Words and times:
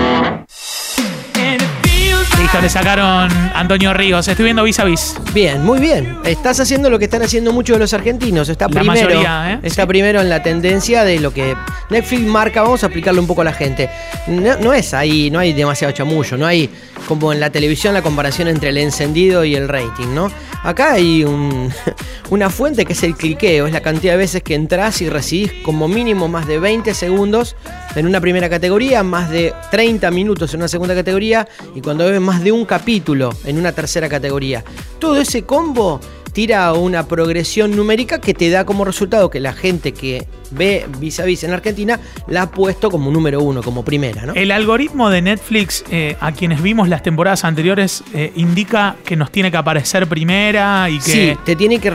Le 2.62 2.68
sacaron 2.70 3.30
Antonio 3.56 3.94
Ríos. 3.94 4.28
Estoy 4.28 4.44
viendo 4.46 4.64
vis 4.64 4.80
a 4.80 4.84
vis. 4.84 5.16
Bien, 5.34 5.64
muy 5.64 5.80
bien. 5.80 6.18
Estás 6.26 6.60
haciendo 6.60 6.90
lo 6.90 7.00
que 7.00 7.06
están 7.06 7.22
haciendo 7.22 7.54
muchos 7.54 7.78
de 7.78 7.80
los 7.80 7.94
argentinos. 7.94 8.50
Está 8.50 8.66
La 8.68 8.82
primero, 8.82 9.08
mayoría, 9.08 9.54
¿eh? 9.54 9.60
está 9.64 9.84
Sí. 9.84 9.88
primero 9.88 10.20
en 10.20 10.30
la 10.30 10.44
tendencia 10.44 11.06
de 11.06 11.20
lo 11.22 11.34
que 11.34 11.56
Netflix 11.90 12.22
marca. 12.26 12.62
Vamos 12.62 12.84
a 12.84 12.88
explicarle 12.88 13.22
un 13.22 13.28
poco 13.28 13.42
a 13.42 13.46
la 13.46 13.54
gente. 13.54 13.90
No, 14.28 14.58
no 14.58 14.74
es 14.74 14.94
ahí, 14.94 15.32
no 15.32 15.40
hay 15.40 15.54
demasiado 15.54 15.94
chamullo, 15.94 16.36
no 16.38 16.46
hay 16.46 16.70
como 17.08 17.32
en 17.32 17.40
la 17.40 17.50
televisión 17.50 17.94
la 17.94 18.02
comparación 18.02 18.50
entre 18.50 18.70
el 18.70 18.78
encendido 18.78 19.46
y 19.46 19.56
el 19.56 19.68
rating, 19.70 20.14
¿no? 20.14 20.30
Acá 20.64 20.94
hay 20.94 21.24
un- 21.24 21.74
una 22.30 22.50
fuente 22.50 22.86
que 22.86 22.92
es 22.94 23.02
el 23.04 23.16
cliqueo, 23.16 23.66
es 23.68 23.74
la 23.74 23.80
cantidad 23.82 24.14
de 24.14 24.18
veces 24.18 24.44
que 24.44 24.54
entras 24.54 25.02
y 25.02 25.10
recibís 25.10 25.54
como 25.64 25.88
mínimo 25.88 26.28
más 26.28 26.46
de 26.46 26.60
20 26.60 26.94
segundos 26.94 27.56
en 27.96 28.06
una 28.06 28.20
primera 28.22 28.50
categoría, 28.50 29.02
más 29.02 29.30
de 29.32 29.54
30 29.72 30.12
minutos 30.12 30.54
en 30.54 30.60
una 30.60 30.68
segunda 30.68 30.94
categoría 30.94 31.48
y 31.74 31.82
cuando 31.82 32.06
ves 32.06 32.20
más 32.22 32.44
de 32.44 32.49
un 32.52 32.66
capítulo 32.66 33.32
en 33.46 33.58
una 33.58 33.72
tercera 33.72 34.10
categoría. 34.10 34.64
Todo 35.00 35.18
ese 35.18 35.44
combo 35.44 36.00
tira 36.32 36.72
una 36.74 37.08
progresión 37.08 37.76
numérica 37.76 38.22
que 38.22 38.34
te 38.34 38.50
da 38.50 38.66
como 38.66 38.86
resultado 38.86 39.30
que 39.30 39.40
la 39.40 39.54
gente 39.54 39.94
que 39.94 40.28
ve 40.52 40.86
vis 41.00 41.20
a 41.20 41.26
vis 41.26 41.44
en 41.44 41.52
Argentina 41.52 42.00
la 42.28 42.44
ha 42.44 42.52
puesto 42.52 42.90
como 42.90 43.12
número 43.12 43.42
uno, 43.42 43.62
como 43.62 43.84
primera, 43.84 44.26
¿no? 44.26 44.34
El 44.34 44.52
algoritmo 44.52 45.10
de 45.10 45.22
Netflix, 45.22 45.84
eh, 45.92 46.16
a 46.20 46.32
quienes 46.32 46.62
vimos 46.62 46.90
las 46.90 47.04
temporadas 47.04 47.44
anteriores, 47.44 48.04
eh, 48.14 48.32
indica 48.36 48.96
que 49.04 49.16
nos 49.16 49.32
tiene 49.32 49.52
que 49.52 49.58
aparecer 49.58 50.08
primera 50.08 50.90
y 50.90 51.00
que. 51.00 51.12
Sí, 51.12 51.38
te 51.46 51.56
tiene 51.56 51.80
que 51.80 51.90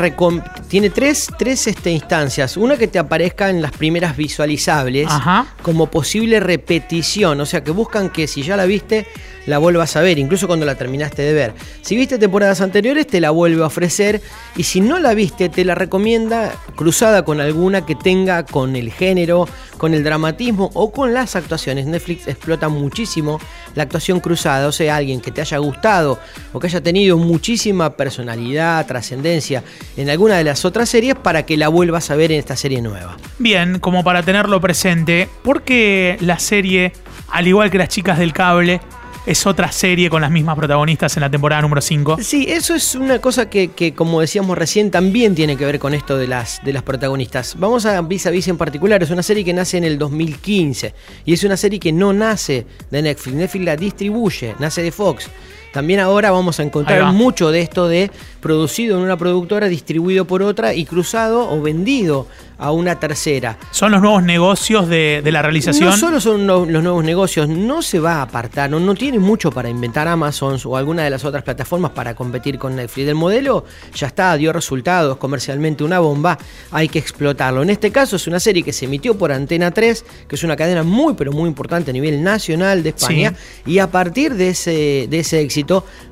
tiene 0.69 0.91
tres, 0.91 1.29
tres 1.39 1.67
este, 1.67 1.91
instancias. 1.91 2.57
Una 2.57 2.77
que 2.77 2.89
te 2.89 2.98
aparezca 2.98 3.51
en 3.51 3.62
las 3.62 3.73
primeras 3.73 4.17
visualizables 4.17 5.09
Ajá. 5.11 5.47
como 5.62 5.86
posible 5.86 6.41
repetición. 6.41 7.41
O 7.41 7.47
sea 7.47 7.64
que 7.64 7.70
buscan 7.70 8.11
que 8.11 8.27
si 8.27 8.42
ya 8.42 8.57
la 8.57 8.67
viste, 8.67 9.07
la 9.47 9.59
vuelvas 9.59 9.97
a 9.97 10.00
ver, 10.00 10.19
incluso 10.19 10.47
cuando 10.47 10.67
la 10.67 10.75
terminaste 10.75 11.23
de 11.23 11.33
ver. 11.33 11.55
Si 11.83 11.97
viste 11.97 12.19
temporadas 12.19 12.61
anteriores, 12.61 13.06
te 13.06 13.20
la 13.20 13.31
vuelve 13.31 13.62
a 13.62 13.67
ofrecer. 13.67 14.20
Y 14.56 14.64
si 14.64 14.81
no 14.81 14.98
la 14.98 15.14
viste, 15.14 15.48
te 15.48 15.64
la 15.64 15.75
recomienda 15.75 16.53
cruzada 16.77 17.25
con 17.25 17.41
alguna 17.41 17.84
que 17.84 17.95
tenga 17.95 18.45
con 18.45 18.77
el 18.77 18.91
género, 18.91 19.48
con 19.78 19.95
el 19.95 20.05
dramatismo 20.05 20.70
o 20.75 20.92
con 20.92 21.12
las 21.12 21.36
actuaciones. 21.36 21.86
Netflix 21.86 22.27
explota 22.27 22.69
muchísimo 22.69 23.41
la 23.75 23.83
actuación 23.83 24.20
cruzada. 24.20 24.69
O 24.69 24.73
sea, 24.73 24.97
alguien 24.97 25.20
que 25.20 25.31
te 25.31 25.41
haya 25.41 25.58
gustado 25.58 26.19
o 26.53 26.61
que 26.61 26.69
haya 26.69 26.81
tenido 26.81 27.19
muchísima 27.19 27.97
personalidad, 27.97 28.86
trascendencia 28.86 29.62
en 29.97 30.11
alguna 30.11 30.36
de 30.36 30.45
las 30.45 30.64
otras 30.64 30.89
series 30.89 31.14
para 31.14 31.45
que 31.45 31.56
la 31.56 31.69
vuelvas 31.69 32.11
a 32.11 32.17
ver 32.17 32.33
en 32.33 32.39
esta 32.39 32.56
serie 32.56 32.81
nueva. 32.81 33.17
Bien, 33.39 33.79
como 33.79 34.05
para 34.05 34.23
tenerlo 34.23 34.61
presente, 34.61 35.29
porque 35.42 36.17
la 36.20 36.39
serie, 36.39 36.92
al 37.29 37.47
igual 37.47 37.70
que 37.70 37.79
las 37.79 37.89
chicas 37.89 38.19
del 38.19 38.33
cable, 38.33 38.81
es 39.27 39.47
otra 39.47 39.72
serie 39.72 40.11
con 40.11 40.20
las 40.20 40.30
mismas 40.30 40.56
protagonistas 40.56 41.17
en 41.17 41.22
la 41.22 41.30
temporada 41.30 41.62
número 41.62 41.80
5. 41.80 42.19
Sí, 42.20 42.47
eso 42.48 42.75
es 42.75 42.94
una 42.94 43.20
cosa 43.20 43.48
que, 43.48 43.69
que, 43.69 43.94
como 43.94 44.20
decíamos 44.20 44.58
recién, 44.58 44.91
también 44.91 45.34
tiene 45.34 45.56
que 45.56 45.64
ver 45.64 45.78
con 45.78 45.94
esto 45.94 46.19
de 46.19 46.27
las, 46.27 46.62
de 46.64 46.72
las 46.72 46.83
protagonistas. 46.83 47.56
Vamos 47.58 47.86
a 47.86 48.00
Vis 48.02 48.27
a 48.27 48.30
Vis 48.30 48.48
en 48.48 48.58
particular, 48.58 49.02
es 49.02 49.11
una 49.11 49.22
serie 49.22 49.45
que 49.45 49.52
nace 49.52 49.78
en 49.78 49.84
el 49.84 49.98
2015 49.98 50.95
y 51.25 51.33
es 51.33 51.42
una 51.45 51.56
serie 51.56 51.78
que 51.78 51.92
no 51.92 52.12
nace 52.12 52.67
de 52.91 53.02
Netflix, 53.02 53.34
Netflix 53.34 53.64
la 53.64 53.77
distribuye, 53.77 54.55
nace 54.58 54.83
de 54.83 54.92
Fox. 54.92 55.30
También 55.75 56.00
ahora 56.00 56.30
vamos 56.30 56.58
a 56.61 56.62
encontrar 56.62 57.12
mucho 57.12 57.50
de 57.50 57.61
esto 57.61 57.89
de 57.89 58.11
producido 58.41 58.97
en 58.97 59.03
una 59.03 59.17
productora, 59.17 59.69
distribuido 59.69 60.25
por 60.25 60.42
otra 60.42 60.73
y 60.73 60.85
cruzado 60.85 61.51
o 61.51 61.61
vendido 61.61 62.27
a 62.57 62.70
una 62.70 63.01
tercera. 63.01 63.58
Son 63.73 63.90
los 63.90 64.01
nuevos 64.01 64.23
negocios 64.23 64.89
de, 64.89 65.20
de 65.24 65.33
la 65.33 65.42
realización. 65.42 65.90
No 65.90 65.96
solo 65.96 66.20
son 66.20 66.46
no- 66.46 66.64
los 66.64 66.83
nuevos 66.84 67.02
negocios, 67.05 67.48
no 67.48 67.83
se 67.83 67.98
va 67.98 68.17
a 68.17 68.23
apartar, 68.23 68.70
no, 68.70 68.79
no 68.79 68.95
tiene 68.95 69.18
mucho 69.18 69.51
para 69.51 69.68
inventar 69.68 70.07
Amazon 70.07 70.57
o 70.64 70.77
alguna 70.77 71.02
de 71.02 71.11
las 71.11 71.24
otras 71.24 71.42
plataformas 71.42 71.90
para 71.90 72.14
competir 72.14 72.57
con 72.58 72.77
Netflix. 72.77 73.08
El 73.08 73.17
modelo 73.17 73.64
ya 73.96 74.07
está, 74.07 74.36
dio 74.36 74.52
resultados, 74.52 75.17
comercialmente 75.17 75.83
una 75.83 75.98
bomba, 75.98 76.39
hay 76.70 76.89
que 76.89 77.01
explotarlo. 77.01 77.63
En 77.63 77.70
este 77.70 77.90
caso 77.90 78.14
es 78.14 78.27
una 78.29 78.39
serie 78.39 78.63
que 78.63 78.73
se 78.73 78.84
emitió 78.84 79.18
por 79.18 79.33
Antena 79.33 79.73
3, 79.73 80.05
que 80.29 80.36
es 80.36 80.45
una 80.45 80.55
cadena 80.55 80.84
muy 80.84 81.14
pero 81.14 81.33
muy 81.33 81.48
importante 81.48 81.90
a 81.90 81.92
nivel 81.95 82.23
nacional 82.23 82.84
de 82.84 82.90
España, 82.90 83.34
y 83.67 83.80
a 83.80 83.90
partir 83.90 84.34
de 84.34 84.51
ese, 84.51 85.07
de 85.11 85.18
ese 85.18 85.40
éxito 85.40 85.64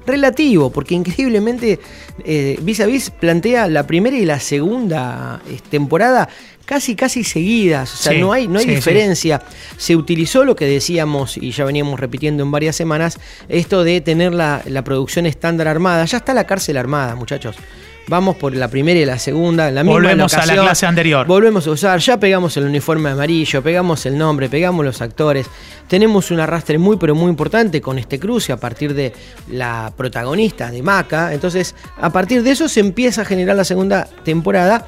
relativo, 0.06 0.70
porque 0.70 0.94
increíblemente 0.94 1.80
eh, 2.24 2.58
Vis 2.62 2.80
a 2.80 2.86
Vis 2.86 3.10
plantea 3.10 3.68
la 3.68 3.86
primera 3.86 4.16
y 4.16 4.24
la 4.24 4.40
segunda 4.40 5.40
eh, 5.48 5.58
temporada 5.70 6.28
casi 6.64 6.94
casi 6.94 7.24
seguidas, 7.24 7.92
o 7.92 7.96
sea, 7.96 8.12
Sí, 8.12 8.18
no 8.20 8.32
hay, 8.32 8.48
no 8.48 8.58
hay 8.58 8.64
sí, 8.64 8.70
sí. 8.70 8.76
diferencia. 8.76 9.42
Se 9.76 9.96
utilizó 9.96 10.44
lo 10.44 10.56
que 10.56 10.64
decíamos 10.64 11.36
y 11.36 11.50
ya 11.50 11.64
veníamos 11.64 11.98
repitiendo 12.00 12.42
en 12.42 12.50
varias 12.50 12.76
semanas, 12.76 13.18
esto 13.48 13.84
de 13.84 14.00
tener 14.00 14.32
la, 14.32 14.62
la 14.66 14.82
producción 14.82 15.26
estándar 15.26 15.68
armada. 15.68 16.04
Ya 16.04 16.18
está 16.18 16.32
la 16.34 16.46
cárcel 16.46 16.76
armada, 16.76 17.14
muchachos. 17.14 17.56
Vamos 18.08 18.36
por 18.36 18.54
la 18.54 18.68
primera 18.68 18.98
y 18.98 19.04
la 19.04 19.18
segunda, 19.18 19.68
en 19.68 19.76
la 19.76 19.82
misma 19.84 19.94
Volvemos 19.94 20.34
a 20.34 20.44
la 20.44 20.54
clase 20.54 20.86
anterior. 20.86 21.26
Volvemos 21.26 21.66
a 21.66 21.70
usar, 21.70 22.00
ya 22.00 22.18
pegamos 22.18 22.56
el 22.56 22.64
uniforme 22.64 23.10
amarillo, 23.10 23.62
pegamos 23.62 24.04
el 24.06 24.18
nombre, 24.18 24.48
pegamos 24.48 24.84
los 24.84 25.00
actores. 25.00 25.46
Tenemos 25.88 26.30
un 26.30 26.40
arrastre 26.40 26.78
muy 26.78 26.96
pero 26.96 27.14
muy 27.14 27.30
importante 27.30 27.80
con 27.80 27.98
este 27.98 28.18
cruce 28.18 28.52
a 28.52 28.56
partir 28.56 28.94
de 28.94 29.12
la 29.50 29.92
protagonista 29.96 30.70
de 30.70 30.82
Maca. 30.82 31.32
Entonces, 31.32 31.74
a 32.00 32.10
partir 32.10 32.42
de 32.42 32.50
eso 32.50 32.68
se 32.68 32.80
empieza 32.80 33.22
a 33.22 33.24
generar 33.24 33.56
la 33.56 33.64
segunda 33.64 34.08
temporada 34.24 34.86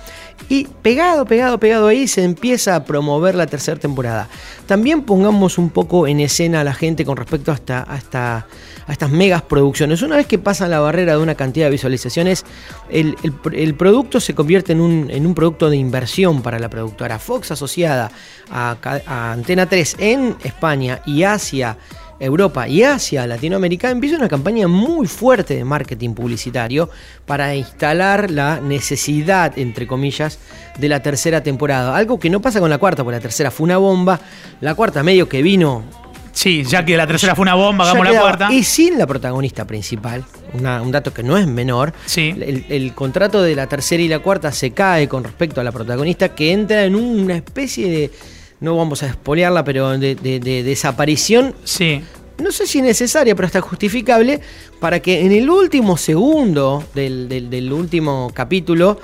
y 0.49 0.65
pegado, 0.83 1.25
pegado, 1.25 1.59
pegado 1.59 1.87
ahí 1.89 2.07
se 2.07 2.23
empieza 2.23 2.77
a 2.77 2.85
promover 2.85 3.35
la 3.35 3.47
tercera 3.47 3.79
temporada. 3.81 4.29
También 4.67 5.03
pongamos 5.03 5.57
un 5.59 5.71
poco 5.71 6.07
en 6.07 6.21
escena 6.21 6.61
a 6.61 6.65
la 6.65 6.75
gente 6.75 7.05
con 7.05 7.17
respecto 7.17 7.51
a, 7.51 7.55
esta, 7.55 7.87
a, 7.91 7.97
esta- 7.97 8.47
a 8.87 8.93
estas 8.93 9.11
megas 9.11 9.41
producciones. 9.43 10.03
Una 10.03 10.17
vez 10.17 10.27
que 10.27 10.39
pasan 10.39 10.71
la 10.71 10.81
barrera 10.81 11.17
de 11.17 11.23
una 11.23 11.35
cantidad 11.35 11.67
de 11.67 11.71
visualizaciones, 11.71 12.45
el, 12.91 13.17
el 13.23 13.33
pr- 13.33 13.57
el 13.59 13.75
producto 13.75 14.21
se 14.21 14.35
convierte 14.35 14.73
en 14.73 14.81
un, 14.83 15.11
en 15.11 15.27
un 15.27 15.35
producto 15.35 15.71
de 15.71 15.77
inversión 15.79 16.43
para 16.43 16.59
la 16.59 16.69
productora. 16.69 17.19
Fox 17.19 17.51
asociada 17.51 18.11
a, 18.51 18.77
a 19.07 19.33
Antena 19.33 19.67
3 19.67 19.97
en 19.99 20.37
España 20.45 21.01
y 21.07 21.23
hacia 21.23 21.79
Europa 22.21 22.69
y 22.69 22.83
hacia 22.83 23.27
Latinoamérica 23.27 23.91
empieza 23.91 24.17
una 24.17 24.29
campaña 24.29 24.69
muy 24.69 25.07
fuerte 25.07 25.55
de 25.57 25.65
marketing 25.65 26.15
publicitario 26.15 26.89
para 27.27 27.55
instalar 27.55 28.31
la 28.31 28.61
necesidad, 28.61 29.59
entre 29.59 29.87
comillas, 29.87 30.39
de 30.79 30.89
la 30.89 31.01
tercera 31.03 31.43
temporada. 31.43 31.97
Algo 31.97 32.19
que 32.19 32.31
no 32.31 32.41
pasa 32.41 32.61
con 32.61 32.71
la 32.71 32.79
cuarta, 32.79 33.03
porque 33.05 33.17
la 33.17 33.23
tercera 33.23 33.51
fue 33.51 33.65
una 33.65 33.79
bomba. 33.79 34.21
La 34.61 34.75
cuarta 34.75 35.03
medio 35.03 35.29
que 35.29 35.43
vino 35.43 35.83
Sí, 36.33 36.65
ya 36.65 36.85
que 36.85 36.97
la 36.97 37.07
tercera 37.07 37.37
fue 37.37 37.43
una 37.45 37.55
bomba, 37.55 37.85
hagamos 37.85 38.05
la 38.07 38.21
cuarta. 38.21 38.53
Y 38.53 38.65
sin 38.65 38.99
la 38.99 39.07
protagonista 39.07 39.65
principal, 39.69 40.25
una- 40.53 40.83
un 40.83 40.91
dato 40.91 41.15
que 41.15 41.23
no 41.23 41.39
es 41.39 41.47
menor. 41.47 41.93
Sí. 42.07 42.35
El, 42.37 42.67
el 42.71 42.93
contrato 42.93 43.41
de 43.41 43.55
la 43.55 43.69
tercera 43.69 44.03
y 44.03 44.09
la 44.09 44.19
cuarta 44.19 44.51
se 44.51 44.73
cae 44.73 45.07
con 45.09 45.23
respecto 45.23 45.61
a 45.61 45.65
la 45.65 45.71
protagonista 45.71 46.31
que 46.35 46.51
entra 46.53 46.85
en 46.85 46.97
una 46.97 47.37
especie 47.37 47.89
de. 47.89 48.11
No 48.65 48.77
vamos 48.79 49.03
a 49.03 49.07
espolearla, 49.09 49.63
pero 49.63 49.99
de, 49.99 50.15
de- 50.15 50.41
de 50.41 50.63
desaparición. 50.63 51.55
Sí. 51.65 52.01
No 52.43 52.51
sé 52.51 52.67
si 52.67 52.81
necesaria, 52.81 53.35
pero 53.37 53.45
hasta 53.47 53.61
justificable. 53.61 54.41
Para 54.81 55.01
que 55.01 55.21
en 55.27 55.33
el 55.33 55.51
último 55.51 55.97
segundo 55.99 56.83
del, 56.95 57.29
del- 57.29 57.51
del 57.51 57.71
último 57.73 58.31
capítulo 58.35 58.99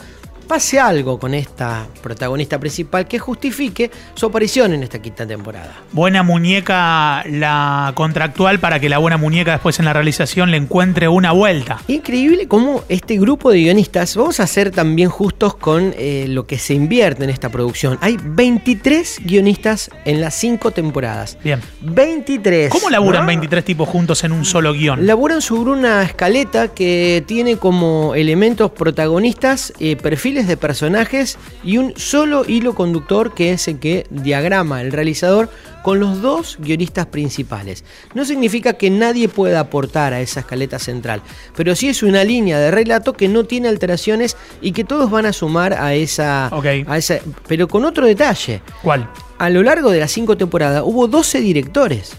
pase 0.50 0.80
algo 0.80 1.16
con 1.20 1.32
esta 1.32 1.86
protagonista 2.02 2.58
principal 2.58 3.06
que 3.06 3.20
justifique 3.20 3.88
su 4.14 4.26
aparición 4.26 4.74
en 4.74 4.82
esta 4.82 5.00
quinta 5.00 5.24
temporada. 5.24 5.84
Buena 5.92 6.24
muñeca 6.24 7.22
la 7.28 7.92
contractual 7.94 8.58
para 8.58 8.80
que 8.80 8.88
la 8.88 8.98
buena 8.98 9.16
muñeca 9.16 9.52
después 9.52 9.78
en 9.78 9.84
la 9.84 9.92
realización 9.92 10.50
le 10.50 10.56
encuentre 10.56 11.06
una 11.06 11.30
vuelta. 11.30 11.80
Increíble 11.86 12.48
cómo 12.48 12.82
este 12.88 13.16
grupo 13.16 13.52
de 13.52 13.60
guionistas, 13.60 14.16
vamos 14.16 14.40
a 14.40 14.46
ser 14.48 14.72
también 14.72 15.08
justos 15.08 15.54
con 15.54 15.94
eh, 15.96 16.26
lo 16.28 16.48
que 16.48 16.58
se 16.58 16.74
invierte 16.74 17.22
en 17.22 17.30
esta 17.30 17.50
producción. 17.50 17.96
Hay 18.00 18.18
23 18.20 19.20
guionistas 19.22 19.88
en 20.04 20.20
las 20.20 20.34
5 20.34 20.72
temporadas. 20.72 21.38
Bien. 21.44 21.60
23. 21.82 22.72
¿Cómo 22.72 22.90
laburan 22.90 23.22
¿no? 23.22 23.28
23 23.28 23.64
tipos 23.64 23.88
juntos 23.88 24.24
en 24.24 24.32
un 24.32 24.44
solo 24.44 24.72
guion? 24.72 25.06
Laburan 25.06 25.42
sobre 25.42 25.70
una 25.70 26.02
escaleta 26.02 26.74
que 26.74 27.22
tiene 27.24 27.56
como 27.56 28.16
elementos 28.16 28.72
protagonistas, 28.72 29.72
eh, 29.78 29.94
perfiles 29.94 30.39
de 30.46 30.56
personajes 30.56 31.38
y 31.64 31.78
un 31.78 31.94
solo 31.96 32.44
hilo 32.46 32.74
conductor 32.74 33.34
que 33.34 33.52
es 33.52 33.68
el 33.68 33.78
que 33.78 34.06
diagrama 34.10 34.80
el 34.82 34.92
realizador 34.92 35.48
con 35.82 36.00
los 36.00 36.20
dos 36.20 36.56
guionistas 36.60 37.06
principales. 37.06 37.84
No 38.14 38.24
significa 38.24 38.74
que 38.74 38.90
nadie 38.90 39.28
pueda 39.28 39.60
aportar 39.60 40.12
a 40.12 40.20
esa 40.20 40.40
escaleta 40.40 40.78
central, 40.78 41.22
pero 41.56 41.74
sí 41.74 41.88
es 41.88 42.02
una 42.02 42.24
línea 42.24 42.58
de 42.58 42.70
relato 42.70 43.12
que 43.14 43.28
no 43.28 43.44
tiene 43.44 43.68
alteraciones 43.68 44.36
y 44.60 44.72
que 44.72 44.84
todos 44.84 45.10
van 45.10 45.26
a 45.26 45.32
sumar 45.32 45.74
a 45.74 45.94
esa... 45.94 46.50
Ok. 46.52 46.66
a 46.86 46.98
esa 46.98 47.18
pero 47.46 47.68
con 47.68 47.84
otro 47.84 48.06
detalle. 48.06 48.62
¿Cuál? 48.82 49.08
A 49.38 49.48
lo 49.50 49.62
largo 49.62 49.90
de 49.90 50.00
las 50.00 50.12
cinco 50.12 50.36
temporadas 50.36 50.82
hubo 50.84 51.08
12 51.08 51.40
directores. 51.40 52.12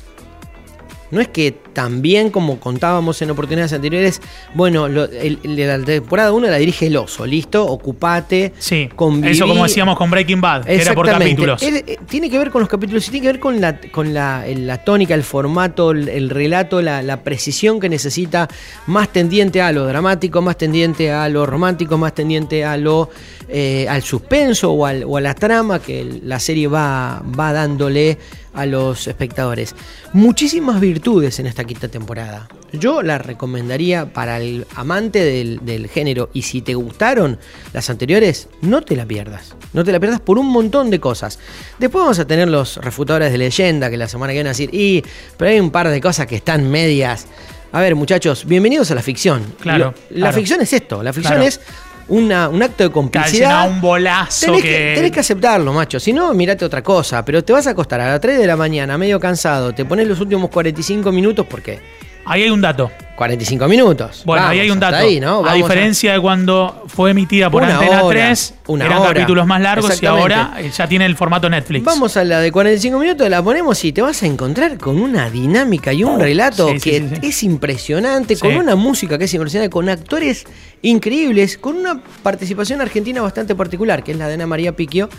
No 1.12 1.22
es 1.22 1.28
que 1.28 1.52
también 1.74 2.30
como 2.32 2.60
contábamos 2.60 3.22
en 3.22 3.30
oportunidades 3.32 3.74
anteriores, 3.74 4.22
bueno, 4.54 4.88
lo- 4.88 5.06
el- 5.06 5.40
el- 5.44 5.68
la 5.68 5.80
temporada 5.84 6.32
1 6.34 6.48
la 6.48 6.58
dirige 6.58 6.88
el 6.88 6.98
oso, 6.98 7.26
listo, 7.26 7.66
ocupate. 7.66 8.54
Sí, 8.58 8.90
conviví. 8.96 9.34
eso 9.34 9.48
como 9.48 9.64
decíamos 9.64 9.98
con 9.98 10.10
Breaking 10.10 10.42
Bad, 10.42 10.66
que 10.66 10.76
era 10.82 10.94
por 10.94 11.08
capítulos. 11.08 11.62
Eh, 11.64 11.98
tiene 12.10 12.30
que 12.30 12.38
ver 12.38 12.50
con 12.52 12.62
los 12.62 12.70
capítulos 12.70 13.08
y 13.08 13.12
tiene 13.12 13.26
que 13.28 13.32
ver 13.34 13.40
con 13.40 13.60
la, 13.62 13.80
con 13.92 14.14
la, 14.14 14.44
la 14.48 14.78
tónica, 14.84 15.14
el 15.14 15.24
formato, 15.24 15.92
el, 15.92 16.10
el 16.10 16.30
relato, 16.30 16.82
la, 16.82 17.02
la 17.02 17.24
precisión 17.24 17.80
que 17.80 17.90
necesita, 17.90 18.48
más 18.88 19.10
tendiente 19.10 19.62
a 19.62 19.72
lo 19.72 19.86
dramático, 19.86 20.42
más 20.42 20.58
tendiente 20.58 21.12
a 21.12 21.28
lo 21.30 21.46
romántico, 21.46 21.98
más 21.98 22.14
tendiente 22.16 22.64
a 22.66 22.78
lo 22.78 23.10
eh, 23.50 23.86
al 23.90 24.02
suspenso 24.02 24.72
o, 24.72 24.86
al- 24.86 25.04
o 25.06 25.18
a 25.18 25.22
la 25.22 25.34
trama 25.34 25.80
que 25.80 26.20
la 26.24 26.40
serie 26.40 26.68
va, 26.68 27.22
va 27.38 27.52
dándole 27.52 28.18
a 28.54 28.66
los 28.66 29.08
espectadores. 29.08 29.76
Muchísimas 30.14 30.80
virtudes 30.80 31.40
en 31.40 31.46
esta 31.48 31.64
quinta 31.64 31.88
temporada. 31.88 32.48
Yo 32.74 33.02
la 33.02 33.18
recomendaría 33.18 34.12
para 34.14 34.40
el 34.40 34.66
amante 34.76 35.24
del, 35.24 35.60
del 35.64 35.88
género 35.88 36.30
y 36.34 36.42
si 36.44 36.62
te 36.62 36.74
gustaron 36.74 37.40
las 37.74 37.90
anteriores, 37.90 38.48
no 38.62 38.82
te 38.82 38.96
la 38.96 39.06
pierdas. 39.06 39.56
No 39.74 39.84
te 39.84 39.92
la 39.92 40.00
pierdas 40.00 40.20
por 40.20 40.38
un 40.38 40.48
montón 40.48 40.90
de 40.90 41.00
cosas. 41.00 41.40
Después 41.80 42.02
vamos 42.04 42.20
a 42.20 42.26
tener 42.28 42.48
los 42.50 42.78
refutadores 42.78 43.32
de 43.32 43.38
leyenda 43.38 43.90
que 43.90 43.98
la 43.98 44.08
semana 44.08 44.32
que 44.34 44.38
viene 44.38 44.50
a 44.50 44.54
decir, 44.54 44.70
y, 44.74 45.04
pero 45.38 45.52
hay 45.52 45.60
un 45.60 45.72
par 45.72 45.88
de 45.90 46.02
cosas 46.02 46.28
que 46.28 46.36
están 46.36 46.70
medias. 46.70 47.28
A 47.74 47.80
ver, 47.80 47.96
muchachos, 47.96 48.46
bienvenidos 48.46 48.92
a 48.92 48.96
la 48.96 49.02
ficción. 49.02 49.44
Claro, 49.62 49.94
Lo- 50.10 50.18
La 50.18 50.18
claro. 50.28 50.38
ficción 50.38 50.62
es 50.62 50.74
esto, 50.74 51.02
la 51.04 51.14
ficción 51.14 51.36
Claro. 51.36 51.48
es 51.48 51.62
una- 52.08 52.50
un 52.50 52.62
acto 52.64 52.84
de 52.84 52.90
complicidad. 52.92 53.70
un 53.70 53.82
bolazo 53.82 54.46
Tenés 54.48 54.62
que... 54.62 54.70
que, 54.70 54.92
tenés 54.96 55.12
que 55.12 55.20
aceptarlo, 55.20 55.72
macho. 55.74 56.00
Si 56.00 56.12
no, 56.14 56.34
mirate 56.34 56.66
otra 56.66 56.82
cosa. 56.84 57.24
Pero 57.26 57.44
te 57.44 57.54
vas 57.54 57.68
a 57.68 57.72
acostar 57.72 58.02
a 58.02 58.08
las 58.10 58.22
3 58.22 58.38
de 58.40 58.48
la 58.48 58.56
mañana, 58.56 58.98
medio 58.98 59.20
cansado. 59.20 59.74
Te 59.74 59.86
pones 59.86 60.08
los 60.08 60.20
últimos 60.20 60.50
45 60.50 61.12
minutos, 61.12 61.46
porque 61.50 61.80
Ahí 62.26 62.44
hay 62.44 62.50
un 62.50 62.62
dato. 62.62 62.92
45 63.16 63.68
minutos. 63.68 64.24
Bueno, 64.26 64.48
ahí 64.48 64.62
hay 64.62 64.72
un 64.72 64.80
dato. 64.80 64.96
ahí, 64.96 65.20
¿no? 65.20 65.46
a 65.46 65.54
diferencia 65.54 66.14
de 66.14 66.20
cuando 66.20 66.86
fue 66.88 67.12
emitida 67.12 67.52
por 67.52 67.62
Una 67.62 67.76
Antena 67.76 68.04
hora, 68.04 68.28
3, 68.30 68.54
una 68.66 68.86
eran 68.86 68.98
hora. 68.98 69.14
capítulos 69.14 69.46
más 69.46 69.62
largos 69.62 70.02
y 70.02 70.06
ahora 70.08 70.54
eh, 70.58 70.72
ya 70.76 70.88
tiene 70.88 71.06
el 71.06 71.16
formato 71.16 71.48
Netflix. 71.48 71.86
Vamos 71.86 72.18
a 72.18 72.24
la 72.24 72.40
de 72.40 72.52
45 72.52 72.98
minutos, 72.98 73.30
la 73.30 73.44
ponemos 73.44 73.84
y 73.86 73.92
te 73.94 74.02
vas 74.02 74.24
a 74.24 74.26
encontrar 74.26 74.80
con 74.80 75.00
una 75.00 75.30
dinámica 75.30 75.94
y 75.94 76.04
un 76.04 76.20
relato 76.20 76.70
Sí, 76.70 76.80
sí, 76.80 76.90
que 76.90 77.00
sí, 77.00 77.10
sí. 77.22 77.28
es 77.28 77.44
impresionante, 77.44 78.38
con 78.38 78.56
una 78.56 78.76
música 78.76 79.20
que 79.20 79.26
es 79.26 79.34
impresionante, 79.36 79.70
con 79.70 79.88
actores 79.88 80.46
increíbles, 80.82 81.60
con 81.60 81.76
una 81.78 82.02
participación 82.24 82.82
argentina 82.82 83.22
bastante 83.22 83.54
particular, 83.54 84.04
que 84.04 84.14
es 84.14 84.18
la 84.18 84.28
de 84.30 84.34
Ana 84.34 84.48
María 84.48 84.76
Piquio, 84.76 85.10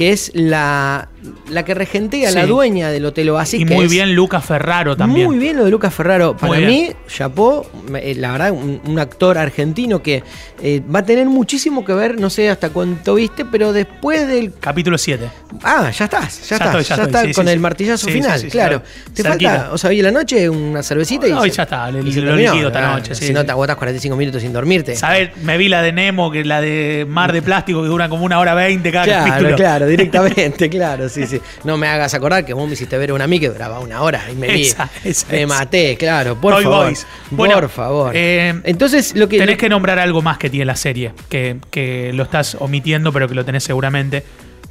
que 0.00 0.12
es 0.12 0.30
la, 0.32 1.10
la 1.50 1.62
que 1.62 1.74
regentea, 1.74 2.30
la 2.30 2.46
dueña 2.46 2.88
del 2.88 3.04
Hotel 3.04 3.28
Oasis. 3.28 3.60
y 3.60 3.66
muy 3.66 3.84
es- 3.84 3.90
bien 3.90 4.14
Lucas 4.14 4.42
Ferraro 4.42 4.96
también. 4.96 5.26
Muy 5.26 5.36
bien 5.36 5.58
lo 5.58 5.64
de 5.66 5.70
Lucas 5.70 5.92
Ferraro. 5.92 6.34
Para 6.38 6.58
mí. 6.58 6.90
Chapó, 7.06 7.66
eh, 7.94 8.14
la 8.16 8.32
verdad, 8.32 8.50
un, 8.52 8.80
un 8.86 8.98
actor 8.98 9.36
argentino 9.36 10.02
que 10.02 10.22
eh, 10.62 10.80
va 10.94 11.00
a 11.00 11.04
tener 11.04 11.26
muchísimo 11.26 11.84
que 11.84 11.92
ver, 11.92 12.18
no 12.18 12.30
sé 12.30 12.48
hasta 12.48 12.70
cuánto 12.70 13.16
viste, 13.16 13.44
pero 13.44 13.74
después 13.74 14.26
del 14.26 14.54
Capítulo 14.58 14.96
7. 14.96 15.28
Ah, 15.62 15.90
ya 15.90 16.04
estás, 16.06 16.48
ya, 16.48 16.56
Ya 16.56 16.56
estás, 16.56 16.66
estoy, 16.68 16.82
ya 16.84 16.88
ya 16.88 16.94
estoy, 16.94 17.06
estás 17.06 17.22
sí, 17.26 17.32
con 17.34 17.46
sí, 17.46 17.52
el 17.52 17.60
martillazo 17.60 18.08
final, 18.08 18.42
claro. 18.48 18.82
Te 19.12 19.22
Cerquita. 19.22 19.50
falta, 19.50 19.72
o 19.74 19.76
sea, 19.76 19.90
hoy 19.90 19.98
en 19.98 20.04
la 20.06 20.12
noche 20.12 20.48
una 20.48 20.82
cervecita 20.82 21.28
y. 21.28 21.32
No, 21.32 21.44
y 21.44 21.50
se- 21.50 21.56
ya 21.56 21.64
está, 21.64 21.86
se 21.88 21.92
lo 21.92 22.36
liquido 22.36 22.68
esta 22.68 22.92
noche, 22.92 23.14
sí, 23.14 23.26
Si 23.26 23.32
no 23.34 23.44
te 23.44 23.50
aguantas 23.52 23.76
45 23.76 24.16
minutos 24.16 24.40
sin 24.40 24.50
dormirte. 24.54 24.96
¿Sabes? 24.96 25.36
Me 25.42 25.58
vi 25.58 25.68
la 25.68 25.82
de 25.82 25.92
Nemo, 25.92 26.30
que 26.30 26.42
la 26.42 26.62
de 26.62 27.04
Mar 27.06 27.32
de 27.34 27.42
Plástico, 27.50 27.82
que 27.82 27.88
dura 27.88 28.08
como 28.08 28.24
una 28.24 28.38
hora 28.38 28.54
veinte 28.54 28.90
cada 28.90 29.04
Claro, 29.04 29.26
capítulo. 29.30 29.56
claro, 29.56 29.89
directamente, 29.90 30.70
claro, 30.70 31.08
sí, 31.08 31.26
sí. 31.26 31.40
No 31.64 31.76
me 31.76 31.86
hagas 31.88 32.14
acordar 32.14 32.44
que 32.44 32.54
vos 32.54 32.66
me 32.66 32.72
hiciste 32.74 32.96
ver 32.98 33.12
una 33.12 33.24
a 33.24 33.26
mí 33.26 33.38
que 33.38 33.48
duraba 33.50 33.80
una 33.80 34.00
hora 34.02 34.22
y 34.32 34.34
me 34.36 34.48
vi. 34.48 34.62
Esa, 34.62 34.88
esa, 35.04 35.26
me 35.30 35.42
esa. 35.42 35.46
maté, 35.46 35.96
claro, 35.96 36.40
por 36.40 36.54
Toy 36.54 36.64
favor. 36.64 36.84
Boys. 36.86 37.06
Bueno, 37.30 37.54
por 37.54 37.68
favor. 37.68 38.12
eh, 38.14 38.60
Entonces, 38.64 39.14
lo 39.14 39.28
que. 39.28 39.38
Tenés 39.38 39.56
lo- 39.56 39.60
que 39.60 39.68
nombrar 39.68 39.98
algo 39.98 40.22
más 40.22 40.38
que 40.38 40.48
tiene 40.50 40.64
la 40.64 40.76
serie, 40.76 41.12
que, 41.28 41.58
que 41.70 42.12
lo 42.14 42.22
estás 42.22 42.56
omitiendo, 42.58 43.12
pero 43.12 43.28
que 43.28 43.34
lo 43.34 43.44
tenés 43.44 43.64
seguramente, 43.64 44.24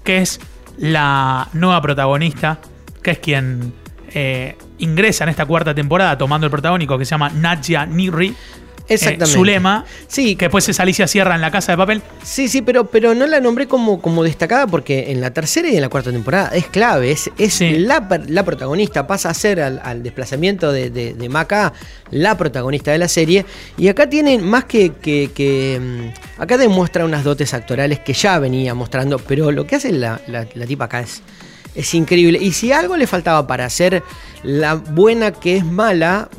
que 0.04 0.18
es 0.20 0.40
la 0.78 1.48
nueva 1.54 1.82
protagonista, 1.82 2.60
que 3.04 3.12
es 3.12 3.20
quien 3.20 3.74
eh, 4.14 4.56
ingresa 4.80 5.24
en 5.26 5.30
esta 5.30 5.46
cuarta 5.46 5.76
temporada 5.76 6.18
tomando 6.18 6.48
el 6.48 6.52
protagónico, 6.52 6.98
que 6.98 7.06
se 7.06 7.12
llama 7.12 7.30
Nadja 7.30 7.86
Niri. 7.86 8.34
Exactamente. 8.90 9.26
Zulema, 9.38 9.86
Sí, 10.08 10.36
que 10.36 10.46
después 10.46 10.68
es 10.68 10.80
Alicia 10.80 11.08
Sierra 11.08 11.36
en 11.36 11.42
La 11.42 11.52
Casa 11.52 11.72
de 11.74 11.78
Papel. 11.78 12.02
Sí, 12.24 12.48
sí, 12.48 12.62
pero, 12.62 12.86
pero 12.86 13.14
no 13.16 13.28
la 13.28 13.40
nombré 13.40 13.68
como, 13.68 14.02
como 14.02 14.24
destacada 14.24 14.66
porque 14.68 15.12
en 15.12 15.22
la 15.22 15.32
tercera 15.32 15.70
y 15.70 15.76
en 15.76 15.82
la 15.82 15.90
cuarta 15.90 16.12
temporada 16.12 16.50
es 16.54 16.66
clave, 16.68 17.12
es, 17.12 17.30
es 17.38 17.54
Sí. 17.54 17.78
la, 17.80 18.08
la 18.28 18.44
protagonista, 18.44 19.06
pasa 19.08 19.30
a 19.30 19.34
ser 19.34 19.62
al, 19.62 19.80
al 19.84 20.02
desplazamiento 20.04 20.72
de, 20.72 20.90
de, 20.90 21.14
de 21.14 21.30
Maca 21.30 21.74
la 22.12 22.36
protagonista 22.38 22.92
de 22.92 22.98
la 22.98 23.08
serie. 23.08 23.46
Y 23.78 23.88
acá 23.88 24.10
tienen 24.10 24.44
más 24.44 24.66
que, 24.66 24.94
que- 24.94 25.30
que, 25.34 25.80
mm, 25.80 26.42
Acá 26.42 26.58
demuestra 26.58 27.04
unas 27.06 27.24
dotes 27.24 27.54
actorales 27.54 28.00
que 28.00 28.14
ya 28.14 28.40
venía 28.40 28.74
mostrando, 28.74 29.20
pero 29.20 29.52
lo 29.52 29.68
que 29.68 29.76
hace 29.76 29.92
la, 29.92 30.20
la- 30.28 30.48
la 30.56 30.66
tipa 30.66 30.86
acá 30.86 31.02
es, 31.02 31.22
es 31.76 31.94
increíble. 31.94 32.40
Y 32.42 32.54
si 32.54 32.72
algo 32.72 32.98
le 32.98 33.06
faltaba 33.08 33.46
para 33.46 33.70
ser 33.70 34.02
la 34.42 34.74
buena 34.76 35.32
que 35.34 35.58
es 35.58 35.66
mala, 35.66 36.30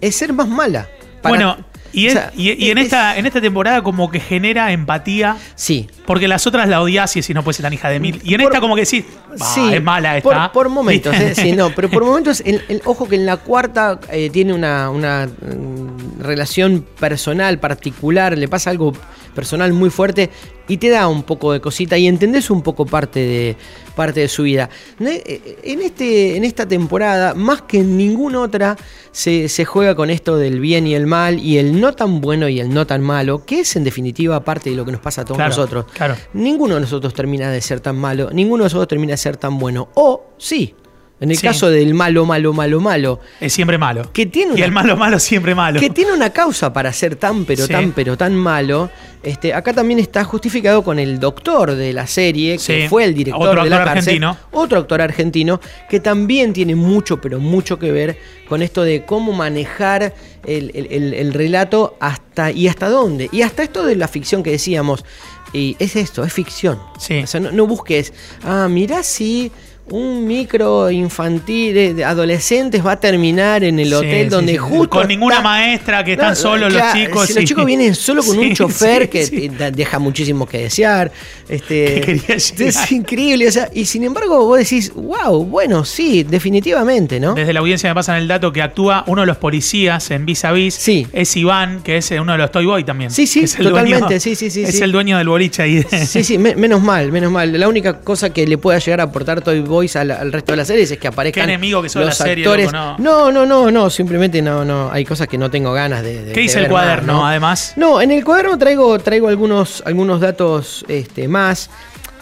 es 0.00 0.16
ser 0.16 0.32
más 0.32 0.48
mala. 0.48 0.88
Para- 1.22 1.34
bueno, 1.36 1.64
y, 1.92 2.04
o 2.04 2.08
es- 2.08 2.12
sea, 2.14 2.32
y- 2.36 2.52
y 2.66 2.70
en, 2.70 2.78
es- 2.78 2.84
esta, 2.84 3.16
en 3.18 3.26
esta 3.26 3.40
temporada 3.40 3.82
como 3.82 4.10
que 4.10 4.20
genera 4.20 4.72
empatía, 4.72 5.36
Sí, 5.54 5.88
porque 6.10 6.26
las 6.26 6.44
otras 6.44 6.68
la 6.68 6.82
odias 6.82 7.14
y 7.14 7.20
decís, 7.20 7.36
no 7.36 7.44
puede 7.44 7.54
ser 7.54 7.62
tan 7.62 7.72
hija 7.72 7.88
de 7.88 8.00
mil. 8.00 8.20
Y 8.24 8.34
en 8.34 8.40
Por- 8.40 8.50
esta 8.50 8.60
como 8.60 8.74
que 8.74 8.80
decís, 8.80 9.04
"Bah, 9.38 9.46
Sí, 9.54 9.72
es 9.72 9.80
mala 9.80 10.16
esta. 10.16 10.50
por 10.50 10.68
momentos, 10.68 11.14
eh, 11.14 11.36
sí, 11.36 11.52
no, 11.52 11.72
pero 11.72 11.88
por 11.88 12.04
momentos, 12.04 12.42
el, 12.44 12.62
el- 12.68 12.82
ojo 12.84 13.06
que 13.08 13.14
en 13.14 13.26
la 13.26 13.36
cuarta 13.36 14.00
eh, 14.10 14.28
tiene 14.28 14.52
una, 14.52 14.90
una, 14.90 15.26
mm, 15.28 16.20
relación 16.20 16.84
personal 16.98 17.60
particular, 17.60 18.36
le 18.36 18.48
pasa 18.48 18.70
algo 18.70 18.92
personal 19.36 19.72
muy 19.72 19.90
fuerte 19.90 20.30
y 20.66 20.76
te 20.78 20.88
da 20.88 21.06
un 21.06 21.22
poco 21.22 21.52
de 21.52 21.60
cosita 21.60 21.96
y 21.96 22.08
entendés 22.08 22.50
un 22.50 22.62
poco 22.62 22.84
parte 22.86 23.20
de, 23.20 23.56
parte 23.94 24.18
de 24.20 24.28
su 24.28 24.42
vida. 24.42 24.68
Ne- 24.98 25.22
eh, 25.24 25.58
En, 25.62 25.80
este, 25.82 26.36
en 26.36 26.42
esta 26.44 26.66
temporada, 26.66 27.34
más 27.34 27.62
que 27.62 27.78
en 27.78 27.96
ninguna 27.96 28.40
otra, 28.40 28.76
se, 29.12 29.48
se 29.48 29.64
juega 29.64 29.94
con 29.94 30.10
esto 30.10 30.36
del 30.36 30.58
bien 30.60 30.86
y 30.88 30.94
el 30.94 31.06
mal 31.06 31.38
y 31.38 31.58
el 31.58 31.80
no 31.80 31.92
tan 31.92 32.20
bueno 32.20 32.48
y 32.48 32.58
el 32.60 32.72
no 32.72 32.86
tan 32.86 33.02
malo, 33.02 33.44
que 33.44 33.60
es 33.60 33.76
en 33.76 33.84
definitiva 33.84 34.40
parte 34.44 34.70
de 34.70 34.76
lo 34.76 34.84
que 34.84 34.92
nos 34.92 35.00
pasa 35.00 35.22
a 35.22 35.24
todos 35.24 35.36
Claro, 35.38 35.50
nosotros. 35.50 35.86
Claro. 36.06 36.16
Ninguno 36.32 36.74
de 36.76 36.80
nosotros 36.80 37.12
termina 37.14 37.50
de 37.50 37.60
ser 37.60 37.80
tan 37.80 37.96
malo, 37.96 38.30
ninguno 38.32 38.62
de 38.64 38.66
nosotros 38.66 38.88
termina 38.88 39.12
de 39.12 39.16
ser 39.18 39.36
tan 39.36 39.58
bueno. 39.58 39.88
O 39.94 40.24
sí, 40.38 40.74
en 41.20 41.30
el 41.30 41.36
Sí. 41.36 41.46
caso 41.46 41.68
del 41.68 41.92
malo, 41.92 42.24
malo, 42.24 42.52
malo, 42.54 42.80
malo, 42.80 43.20
Es 43.40 43.52
siempre 43.52 43.76
malo. 43.76 44.10
que 44.12 44.24
tiene 44.24 44.54
Y 44.58 44.62
el 44.62 44.72
malo, 44.72 44.96
malo, 44.96 45.18
siempre 45.18 45.54
malo. 45.54 45.78
que 45.78 45.90
tiene 45.90 46.12
una 46.14 46.30
causa 46.30 46.72
para 46.72 46.90
ser 46.94 47.16
tan, 47.16 47.44
pero 47.44 47.66
Sí. 47.66 47.72
tan, 47.72 47.92
pero 47.92 48.16
tan 48.16 48.34
malo. 48.34 48.88
Este, 49.22 49.52
acá 49.52 49.74
también 49.74 49.98
está 50.00 50.24
justificado 50.24 50.82
con 50.82 50.98
el 50.98 51.20
doctor 51.20 51.74
de 51.74 51.92
la 51.92 52.06
serie, 52.06 52.52
que 52.54 52.58
Sí. 52.84 52.88
fue 52.88 53.04
el 53.04 53.12
director 53.12 53.48
Otro 53.50 53.64
de 53.64 53.68
la 53.68 53.76
actor 53.76 53.92
cárcel, 53.94 54.24
argentino. 54.24 54.36
otro 54.52 54.78
actor 54.78 55.02
argentino, 55.02 55.60
que 55.90 56.00
también 56.00 56.54
tiene 56.54 56.74
mucho, 56.74 57.20
pero 57.20 57.38
mucho 57.38 57.78
que 57.78 57.92
ver 57.92 58.16
con 58.48 58.62
esto 58.62 58.82
de 58.82 59.04
cómo 59.04 59.32
manejar 59.32 60.14
el, 60.46 60.70
el- 60.74 60.86
el- 60.90 61.12
el 61.12 61.34
relato 61.34 61.98
hasta 62.00 62.50
y 62.50 62.66
hasta 62.66 62.88
dónde. 62.88 63.28
Y 63.30 63.42
hasta 63.42 63.62
esto 63.62 63.84
de 63.84 63.94
la 63.96 64.08
ficción 64.08 64.42
que 64.42 64.52
decíamos. 64.52 65.04
Y 65.52 65.76
es 65.78 65.96
esto, 65.96 66.22
es 66.24 66.32
ficción. 66.32 66.80
Sí. 66.98 67.22
O 67.22 67.26
sea, 67.26 67.40
no, 67.40 67.50
no 67.50 67.66
busques, 67.66 68.12
ah, 68.44 68.68
mirá 68.68 69.02
si 69.02 69.50
un 69.90 70.26
micro 70.26 70.90
infantil 70.90 71.74
de, 71.74 71.94
de 71.94 72.04
adolescentes 72.04 72.84
va 72.84 72.92
a 72.92 73.00
terminar 73.00 73.64
en 73.64 73.78
el 73.78 73.92
hotel 73.92 74.24
sí, 74.24 74.28
donde 74.28 74.52
sí. 74.52 74.58
justo 74.58 74.88
Con 74.88 75.08
ninguna 75.08 75.40
maestra, 75.40 76.04
que 76.04 76.12
están 76.12 76.30
No, 76.30 76.36
solos 76.36 76.72
claro, 76.72 76.94
los 76.98 77.04
chicos. 77.06 77.26
si 77.26 77.32
sí. 77.32 77.40
los 77.40 77.48
chicos 77.48 77.64
vienen 77.66 77.94
solo 77.94 78.22
con 78.22 78.38
un 78.38 78.54
chofer 78.54 79.08
que 79.08 79.50
deja 79.74 79.98
muchísimo 79.98 80.46
que 80.46 80.58
desear. 80.58 81.10
Este, 81.48 82.00
Que 82.26 82.34
es 82.68 82.92
increíble. 82.92 83.48
o 83.48 83.52
sea, 83.52 83.68
y 83.72 83.84
sin 83.84 84.04
embargo, 84.04 84.44
vos 84.46 84.58
decís, 84.58 84.92
wow, 84.94 85.44
bueno, 85.44 85.84
sí, 85.84 86.22
definitivamente, 86.22 87.18
¿no? 87.20 87.34
Desde 87.34 87.52
la 87.52 87.60
audiencia 87.60 87.88
me 87.90 87.94
pasan 87.94 88.16
el 88.16 88.28
dato 88.28 88.52
que 88.52 88.62
actúa 88.62 89.04
uno 89.08 89.22
de 89.22 89.26
los 89.26 89.36
policías 89.38 90.10
en 90.10 90.26
Vis 90.26 90.44
a 90.44 90.52
Vis. 90.52 90.74
Sí. 90.74 91.06
Es 91.12 91.36
Iván, 91.36 91.82
que 91.82 91.96
es 91.96 92.10
uno 92.12 92.32
de 92.32 92.38
los 92.38 92.50
Toy 92.52 92.66
Boy 92.66 92.84
también. 92.84 93.10
Sí, 93.10 93.26
sí, 93.26 93.44
totalmente, 93.46 93.98
dueño- 94.06 94.20
sí, 94.20 94.34
sí, 94.36 94.50
sí, 94.50 94.62
Es 94.62 94.80
el 94.80 94.92
dueño 94.92 95.18
del 95.18 95.28
boliche 95.28 95.62
ahí. 95.62 95.76
de- 95.82 96.06
Sí, 96.06 96.22
sí, 96.24 96.38
me- 96.38 96.54
menos 96.54 96.80
mal, 96.82 97.10
menos 97.10 97.32
mal. 97.32 97.58
La 97.58 97.68
única 97.68 98.00
cosa 98.00 98.30
que 98.32 98.46
le 98.46 98.58
pueda 98.58 98.78
llegar 98.78 99.00
a 99.00 99.04
aportar 99.04 99.40
Toy 99.40 99.60
Boys 99.80 99.96
al, 99.96 100.10
al 100.10 100.30
resto 100.32 100.52
de 100.52 100.56
las 100.58 100.66
series 100.68 100.90
es 100.90 100.98
que 100.98 101.08
aparezcan 101.08 101.46
Qué 101.46 101.52
enemigo 101.54 101.80
que 101.82 101.88
son 101.88 102.02
los 102.04 102.18
la 102.18 102.26
serie, 102.26 102.44
actores. 102.44 102.66
loco, 102.70 102.96
no, 102.98 103.32
no, 103.32 103.46
no, 103.46 103.70
no, 103.70 103.88
simplemente 103.88 104.42
no, 104.42 104.62
no. 104.64 104.90
Hay 104.92 105.04
cosas 105.06 105.26
que 105.26 105.38
no 105.38 105.50
tengo 105.50 105.72
ganas 105.72 106.02
de. 106.02 106.22
de- 106.24 106.32
¿Qué 106.32 106.40
dice 106.40 106.58
el 106.58 106.64
más, 106.64 106.70
cuaderno, 106.72 107.12
¿no? 107.14 107.26
además? 107.26 107.72
No, 107.76 108.02
en 108.02 108.10
el 108.10 108.22
cuaderno 108.24 108.58
traigo, 108.58 108.98
traigo 108.98 109.28
algunos, 109.28 109.82
algunos 109.86 110.20
datos 110.20 110.84
este, 110.88 111.28
más. 111.28 111.70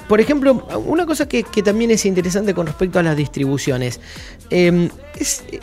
Por 0.09 0.21
ejemplo, 0.21 0.67
una 0.87 1.05
cosa 1.05 1.29
que, 1.29 1.43
que 1.43 1.62
también 1.62 1.91
es 1.91 2.07
interesante 2.07 2.55
con 2.55 2.67
respecto 2.67 2.99
a 3.00 3.03
las 3.03 3.17
distribuciones. 3.17 4.00
eh, 4.50 4.88
es, 5.19 5.43
eh, 5.50 5.59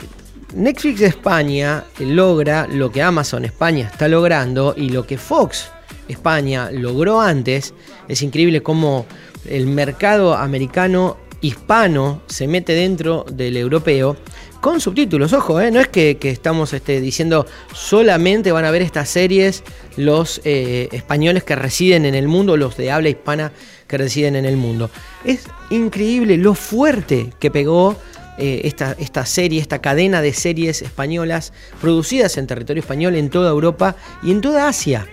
Netflix 0.54 1.02
España 1.02 1.84
logra 2.00 2.68
lo 2.68 2.92
que 2.92 3.02
Amazon 3.02 3.44
España 3.46 3.90
está 3.92 4.08
logrando 4.08 4.74
y 4.78 4.90
lo 4.90 5.06
que 5.06 5.18
Fox 5.18 5.70
España 6.08 6.70
logró 6.72 7.20
antes. 7.22 7.74
Es 8.08 8.22
increíble 8.22 8.62
cómo 8.62 9.06
el 9.50 9.66
mercado 9.68 10.34
americano 10.36 11.18
hispano 11.46 12.22
se 12.28 12.48
mete 12.48 12.74
dentro 12.74 13.26
del 13.32 13.58
europeo 13.58 14.18
con 14.62 14.82
subtítulos, 14.82 15.32
ojo, 15.34 15.62
¿eh? 15.62 15.70
no 15.70 15.80
es 15.80 15.88
que, 15.90 16.18
que 16.18 16.32
estamos 16.32 16.74
este, 16.74 17.00
diciendo 17.00 17.46
solamente 17.72 18.52
van 18.52 18.66
a 18.66 18.72
ver 18.72 18.82
estas 18.82 19.10
series 19.10 19.64
los 19.96 20.42
eh, 20.44 20.90
españoles 20.92 21.44
que 21.44 21.56
residen 21.56 22.04
en 22.06 22.16
el 22.16 22.28
mundo, 22.28 22.58
los 22.58 22.76
de 22.76 22.92
habla 22.92 23.10
hispana 23.10 23.52
que 23.88 23.98
residen 24.00 24.36
en 24.36 24.46
el 24.46 24.58
mundo. 24.58 24.90
Es 25.24 25.48
increíble 25.70 26.38
lo 26.38 26.56
fuerte 26.56 27.32
que 27.40 27.52
pegó 27.52 27.96
eh, 28.40 28.62
esta, 28.64 28.96
esta 28.98 29.26
serie, 29.28 29.62
esta 29.62 29.80
cadena 29.80 30.24
de 30.24 30.34
series 30.34 30.82
españolas 30.82 31.54
producidas 31.80 32.36
en 32.38 32.48
territorio 32.48 32.82
español 32.82 33.16
en 33.16 33.30
toda 33.30 33.52
Europa 33.52 33.96
y 34.24 34.32
en 34.32 34.42
toda 34.42 34.68
Asia. 34.68 35.06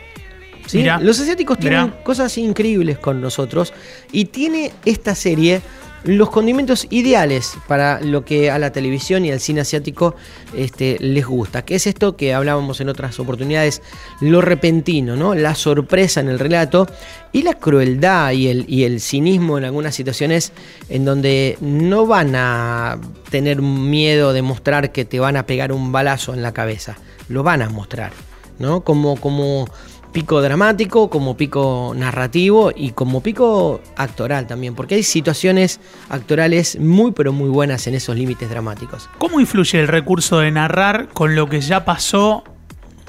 ¿sí? 0.67 0.79
Mirá, 0.79 0.99
Los 0.99 1.21
asiáticos 1.21 1.59
tienen 1.59 1.85
mirá. 1.85 2.03
cosas 2.03 2.39
increíbles 2.39 2.99
con 2.99 3.21
nosotros 3.21 3.75
y 4.12 4.25
tiene 4.25 4.73
esta 4.87 5.15
serie 5.15 5.61
los 6.05 6.31
condimentos 6.31 6.87
ideales 6.91 7.55
para 7.69 8.01
lo 8.01 8.25
que 8.25 8.51
a 8.51 8.59
la 8.59 8.73
televisión 8.73 9.25
y 9.25 9.31
al 9.31 9.41
cine 9.41 9.61
asiático 9.61 10.15
este, 10.57 10.97
les 11.01 11.27
gusta, 11.27 11.65
que 11.65 11.77
es 11.77 11.87
esto 11.87 12.17
que 12.17 12.35
hablábamos 12.35 12.81
en 12.81 12.89
otras 12.89 13.19
oportunidades, 13.21 13.83
lo 14.21 14.41
repentino, 14.41 15.17
¿no? 15.17 15.35
la 15.35 15.55
sorpresa 15.55 16.21
en 16.21 16.29
el 16.29 16.39
relato 16.39 16.89
y 17.33 17.43
la 17.43 17.55
crueldad 17.55 18.33
y 18.33 18.49
el, 18.49 18.65
y 18.69 18.85
el 18.85 19.01
cinismo 19.01 19.59
en 19.59 19.65
algunas 19.65 19.95
situaciones 19.95 20.53
en 20.89 21.05
donde 21.05 21.57
no 21.61 22.07
van 22.07 22.35
a 22.35 22.99
tener 23.31 23.63
miedo 23.63 24.33
de 24.33 24.43
mostrar 24.43 24.93
que 24.93 25.05
te 25.05 25.21
van 25.21 25.37
a 25.37 25.47
pegar 25.47 25.73
un 25.73 25.93
balazo 25.93 26.35
en 26.35 26.43
la 26.43 26.53
cabeza, 26.53 26.99
lo 27.29 27.43
van 27.43 27.63
a 27.63 27.71
mostrar, 27.71 28.13
¿no? 28.59 28.83
Como, 28.83 29.17
como 29.17 29.69
pico 30.12 30.40
dramático, 30.42 31.11
como 31.11 31.37
pico 31.37 31.92
narrativo 31.97 32.71
y 32.75 32.90
como 32.90 33.23
pico 33.23 33.81
actoral 33.97 34.47
también, 34.47 34.75
porque 34.75 34.97
hay 34.97 35.02
situaciones 35.02 35.81
actorales 36.09 36.78
muy 36.78 37.12
pero 37.12 37.33
muy 37.33 37.49
buenas 37.49 37.87
en 37.87 37.95
esos 37.95 38.16
límites 38.16 38.50
dramáticos. 38.50 39.09
¿Cómo 39.19 39.40
influye 39.40 39.81
el 39.81 39.88
recurso 39.88 40.38
de 40.38 40.50
narrar 40.50 41.09
con 41.09 41.35
lo 41.35 41.49
que 41.49 41.61
ya 41.61 41.85
pasó 41.85 42.45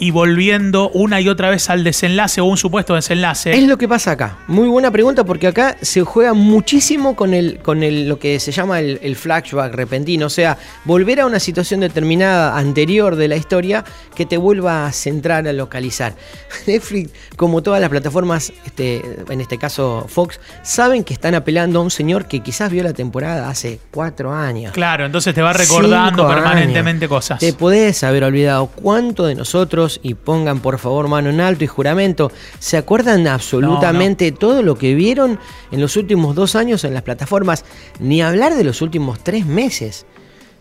y 0.04 0.12
volviendo 0.12 0.90
una 0.90 1.22
y 1.22 1.30
otra 1.30 1.50
vez 1.50 1.70
al 1.70 1.86
desenlace 1.86 2.42
o 2.42 2.46
un 2.46 2.58
supuesto 2.58 2.94
desenlace? 2.94 3.54
Es 3.54 3.64
lo 3.66 3.78
que 3.78 3.88
pasa 3.88 4.12
acá. 4.12 4.38
Muy 4.48 4.68
buena 4.68 4.92
pregunta 4.92 5.24
porque 5.24 5.48
acá 5.48 5.78
se 5.82 6.02
juega 6.02 6.34
muchísimo 6.34 7.16
con 7.16 7.34
el, 7.34 7.60
con 7.60 7.84
el, 7.84 8.10
lo 8.10 8.20
que 8.20 8.38
se 8.42 8.52
llama 8.52 8.82
el, 8.82 9.00
el 9.02 9.16
flashback 9.16 9.74
repentino, 9.74 10.26
o 10.26 10.30
sea, 10.30 10.58
volver 10.84 11.22
a 11.22 11.26
una 11.26 11.40
situación 11.40 11.80
determinada 11.80 12.58
anterior 12.58 13.16
de 13.16 13.30
la 13.30 13.38
historia 13.38 13.86
que 14.14 14.26
te 14.26 14.36
vuelva 14.36 14.88
a 14.88 14.92
centrar, 14.92 15.48
a 15.48 15.54
localizar. 15.54 16.16
Netflix, 16.68 17.12
como 17.38 17.64
todas 17.64 17.80
las 17.80 17.90
plataformas, 17.90 18.52
este, 18.66 19.02
en 19.30 19.40
este 19.40 19.58
caso 19.58 20.06
Fox, 20.10 20.38
saben 20.64 21.06
que 21.06 21.14
están 21.14 21.34
apelando 21.34 21.80
a 21.80 21.82
un 21.82 21.92
señor 21.92 22.26
que 22.26 22.42
quizás 22.42 22.70
vio 22.70 22.84
la 22.84 22.92
temporada 22.92 23.50
hace 23.50 23.80
cuatro 23.90 24.34
años. 24.34 24.74
Claro, 24.74 25.06
entonces 25.06 25.34
te 25.34 25.42
va 25.42 25.54
recordando 25.54 26.24
Cinco 26.24 26.36
permanentemente 26.36 27.06
años. 27.06 27.16
cosas. 27.16 27.40
Te 27.40 27.54
podés 27.54 28.04
haber 28.04 28.26
olvidado 28.26 28.68
cuánto 28.68 29.26
de 29.26 29.36
nosotros, 29.36 29.93
y 30.02 30.14
pongan 30.14 30.60
por 30.60 30.80
favor 30.80 31.08
mano 31.08 31.30
en 31.30 31.42
alto 31.42 31.64
y 31.64 31.68
juramento, 31.68 32.32
¿se 32.60 32.78
acuerdan 32.78 33.28
absolutamente 33.28 34.32
todo 34.32 34.64
lo 34.64 34.78
que 34.78 34.96
vieron 34.96 35.40
en 35.72 35.82
los 35.82 35.98
últimos 35.98 36.36
dos 36.36 36.56
años 36.56 36.84
en 36.84 36.94
las 36.94 37.04
plataformas? 37.04 37.66
Ni 38.00 38.22
hablar 38.22 38.56
de 38.56 38.64
los 38.64 38.82
últimos 38.82 39.24
tres 39.24 39.46
meses. 39.46 40.06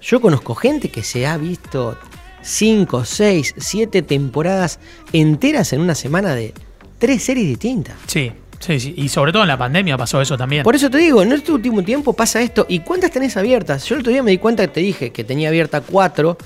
Yo 0.00 0.20
conozco 0.20 0.54
gente 0.54 0.88
que 0.88 1.02
se 1.02 1.26
ha 1.26 1.36
visto 1.36 1.96
cinco, 2.42 3.04
seis, 3.04 3.54
siete 3.56 4.02
temporadas 4.02 4.80
enteras 5.12 5.72
en 5.72 5.80
una 5.80 5.94
semana 5.94 6.34
de 6.34 6.52
tres 6.98 7.22
series 7.22 7.46
distintas. 7.46 7.94
Sí, 8.06 8.32
sí, 8.58 8.80
sí. 8.80 8.94
Y 8.96 9.08
sobre 9.08 9.32
todo 9.32 9.42
en 9.42 9.48
la 9.48 9.58
pandemia 9.58 9.96
pasó 9.96 10.20
eso 10.20 10.36
también. 10.36 10.64
Por 10.64 10.74
eso 10.74 10.90
te 10.90 10.98
digo, 10.98 11.22
en 11.22 11.32
este 11.32 11.52
último 11.52 11.82
tiempo 11.82 12.12
pasa 12.12 12.42
esto. 12.42 12.66
¿Y 12.68 12.80
cuántas 12.80 13.10
tenés 13.12 13.36
abiertas? 13.36 13.84
Yo 13.84 13.94
el 13.94 14.00
otro 14.00 14.12
día 14.12 14.22
me 14.22 14.32
di 14.32 14.38
cuenta 14.38 14.66
que 14.66 14.72
te 14.72 14.80
dije 14.80 15.10
que 15.10 15.24
tenía 15.24 15.48
abierta 15.48 15.80
cuatro. 15.80 16.36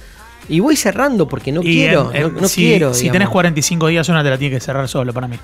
Y 0.49 0.61
voy 0.61 0.77
cerrando 0.77 1.27
porque 1.29 1.51
no 1.53 1.61
Y 1.63 1.75
quiero. 1.75 2.11
en- 2.13 2.17
en- 2.27 2.35
no, 2.35 2.41
no 2.43 2.49
si, 2.49 2.63
quiero. 2.63 2.95
si 2.95 3.03
digamos. 3.05 3.13
tenés 3.15 3.29
45 3.31 3.87
días, 3.89 4.09
una 4.09 4.23
te 4.23 4.31
la 4.31 4.39
tiene 4.39 4.55
que 4.57 4.61
cerrar 4.61 4.89
solo 4.89 5.13
para 5.13 5.27
mí. 5.29 5.37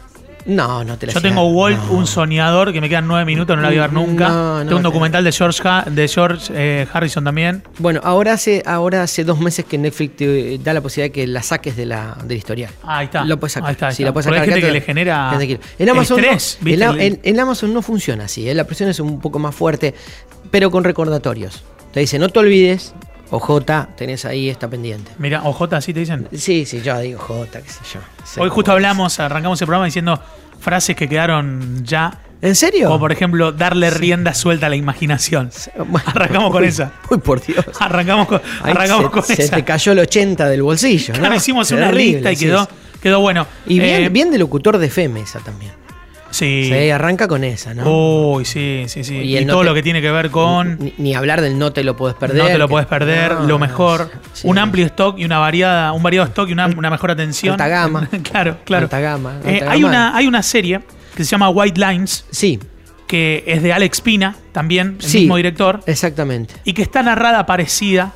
No, 0.44 0.82
no 0.82 0.99
te 0.99 1.06
la 1.06 1.12
Yo 1.12 1.21
tengo 1.21 1.44
Walt, 1.52 1.78
No. 1.85 1.92
un 1.92 2.06
soñador 2.09 2.73
que 2.73 2.80
me 2.80 2.88
quedan 2.88 3.06
nueve 3.06 3.25
minutos, 3.25 3.54
no 3.54 3.62
la 3.62 3.68
voy 3.68 3.78
a 3.78 3.82
ver 3.82 3.92
nunca. 3.92 4.28
No, 4.28 4.59
no, 4.59 4.64
tengo 4.64 4.76
un 4.78 4.82
documental 4.82 5.23
de 5.23 5.30
George, 5.30 5.61
Ha- 5.64 5.85
de 5.88 6.09
George 6.09 6.52
eh, 6.52 6.85
Harrison 6.92 7.23
también. 7.23 7.62
Bueno, 7.78 8.00
ahora 8.02 8.32
hace, 8.32 8.61
ahora 8.66 9.04
hace 9.04 9.23
dos 9.23 9.38
meses 9.38 9.64
que 9.64 9.78
Netflix 9.78 10.16
te 10.16 10.59
da 10.59 10.73
la 10.75 10.80
posibilidad 10.80 11.12
de 11.14 11.21
que 11.21 11.26
la 11.28 11.44
saques 11.44 11.76
de 11.76 11.87
la, 11.87 12.16
del 12.25 12.38
historial. 12.38 12.73
Ah, 12.82 12.99
ahí 12.99 13.04
está. 13.04 13.25
Lo 13.25 13.38
puedes 13.38 13.52
sacar. 13.52 13.68
Ahí 13.68 13.73
está, 13.75 13.87
ahí 13.87 13.94
Sí, 13.94 14.02
está. 14.02 14.09
la 14.09 14.12
puedes 14.12 14.26
Porque 14.26 14.40
hay 14.40 14.47
sacar. 14.47 14.54
gente 14.54 14.66
que 14.66 14.73
le 14.73 14.80
genera. 14.80 15.38
En 15.78 15.88
Amazon, 15.88 16.16
no- 16.21 16.23
estrés, 16.25 16.59
¿viste? 16.61 16.85
en, 16.87 17.00
en- 17.00 17.21
en 17.23 17.40
Amazon 17.40 17.73
no 17.73 17.80
funciona 17.80 18.25
así. 18.25 18.49
¿eh? 18.49 18.54
La 18.54 18.64
presión 18.64 18.88
es 18.88 18.99
un 18.99 19.21
poco 19.21 19.38
más 19.38 19.54
fuerte, 19.54 19.94
pero 20.50 20.73
con 20.73 20.82
recordatorios. 20.82 21.62
Te 21.92 22.00
dice, 22.00 22.18
no 22.18 22.28
te 22.30 22.40
olvides, 22.40 22.94
o 23.35 23.41
J, 23.41 23.89
tenés 23.97 24.25
ahí, 24.25 24.49
está 24.49 24.69
pendiente. 24.69 25.11
Mira, 25.19 25.43
OJ, 25.43 25.73
así 25.75 25.93
te 25.93 26.01
dicen. 26.01 26.29
Sí, 26.37 26.65
sí, 26.67 26.81
yo 26.83 26.99
digo 27.01 27.19
J, 27.19 27.61
qué 27.62 27.69
sé 27.69 27.81
yo. 27.95 28.01
Sé 28.25 28.41
Hoy 28.41 28.49
justo 28.51 28.71
hablamos, 28.73 29.19
arrancamos 29.19 29.61
el 29.61 29.67
programa 29.67 29.87
diciendo 29.87 30.21
frases 30.61 30.95
que 30.95 31.09
quedaron 31.09 31.85
ya. 31.85 32.19
¿En 32.43 32.55
serio? 32.57 32.89
Como 32.89 32.99
por 33.01 33.11
ejemplo, 33.12 33.53
darle 33.53 33.89
rienda 33.91 34.35
suelta 34.35 34.67
a 34.67 34.69
la 34.69 34.77
imaginación. 34.77 35.51
Bueno, 35.87 36.07
Arrancamos 36.15 36.51
con 36.51 36.62
uy, 36.62 36.69
esa. 36.69 36.93
Uy, 37.11 37.19
por 37.19 37.41
Dios. 37.41 37.65
Arrancamos 37.81 38.27
con, 38.29 38.41
arrancamos 38.62 39.05
se, 39.05 39.11
con 39.11 39.23
se 39.23 39.43
esa. 39.45 39.57
te 39.57 39.65
cayó 39.65 39.93
el 39.93 40.01
80 40.01 40.49
del 40.49 40.62
bolsillo, 40.62 41.15
Claro, 41.15 41.31
¿no? 41.31 41.37
hicimos 41.37 41.71
una 41.71 41.91
lista 41.93 42.33
y 42.33 42.37
quedó, 42.37 42.69
quedó 43.01 43.21
bueno. 43.21 43.47
Y 43.67 43.79
bien, 43.79 44.03
Eh, 44.05 44.09
bien 44.09 44.31
de 44.31 44.39
locutor 44.39 44.77
de 44.79 44.87
FM 44.87 45.21
esa 45.21 45.39
también. 45.41 45.73
Sí. 46.33 46.65
Sí, 46.69 46.91
arranca 46.91 47.29
con 47.29 47.45
esa, 47.45 47.73
¿no? 47.75 47.85
Uy, 48.33 48.45
sí, 48.45 48.85
sí, 48.89 49.05
sí. 49.05 49.17
Y 49.19 49.39
Y, 49.39 49.45
no 49.45 49.53
todo 49.53 49.61
te- 49.62 49.69
lo 49.69 49.75
que 49.75 49.83
tiene 49.85 50.03
que 50.03 50.11
ver 50.11 50.31
con. 50.31 50.79
Ni, 50.81 50.95
ni 50.99 51.15
hablar 51.15 51.41
del 51.41 51.59
no 51.59 51.73
te 51.73 51.85
lo 51.85 51.95
puedes 51.97 52.17
perder. 52.17 52.39
no 52.43 52.47
te 52.49 52.59
lo 52.59 52.69
puedes 52.69 52.89
perder, 52.89 53.33
No, 53.35 53.47
lo 53.47 53.59
mejor. 53.61 54.11
sí. 54.33 54.49
Un 54.49 54.59
amplio 54.59 54.85
stock 54.87 55.19
y 55.19 55.25
una 55.25 55.39
variada, 55.39 55.93
un 55.93 56.03
variado 56.03 56.27
stock 56.27 56.49
y 56.49 56.53
una, 56.53 56.67
una 56.67 56.91
mejor 56.91 57.11
atención. 57.12 57.53
Alta 57.53 57.69
gama. 57.69 58.09
claro, 58.23 58.57
claro. 58.65 58.85
Alta 58.87 58.99
gama, 59.01 59.37
alta 59.37 59.51
Eh, 59.51 59.59
gama. 59.61 59.73
hay, 59.73 59.85
una, 59.85 60.17
hay 60.17 60.27
una 60.27 60.43
serie 60.43 60.81
que 61.17 61.25
se 61.25 61.31
llama 61.31 61.49
White 61.51 61.79
Lines, 61.79 62.25
Sí, 62.31 62.59
que 63.07 63.45
es 63.47 63.62
de 63.62 63.73
Alex 63.75 64.01
Pina, 64.01 64.35
también, 64.53 64.97
el 65.01 65.07
sí. 65.07 65.19
mismo 65.21 65.37
director, 65.37 65.81
Exactamente. 65.87 66.55
y 66.65 66.73
que 66.73 66.81
está 66.83 67.03
narrada 67.03 67.45
parecida, 67.45 68.12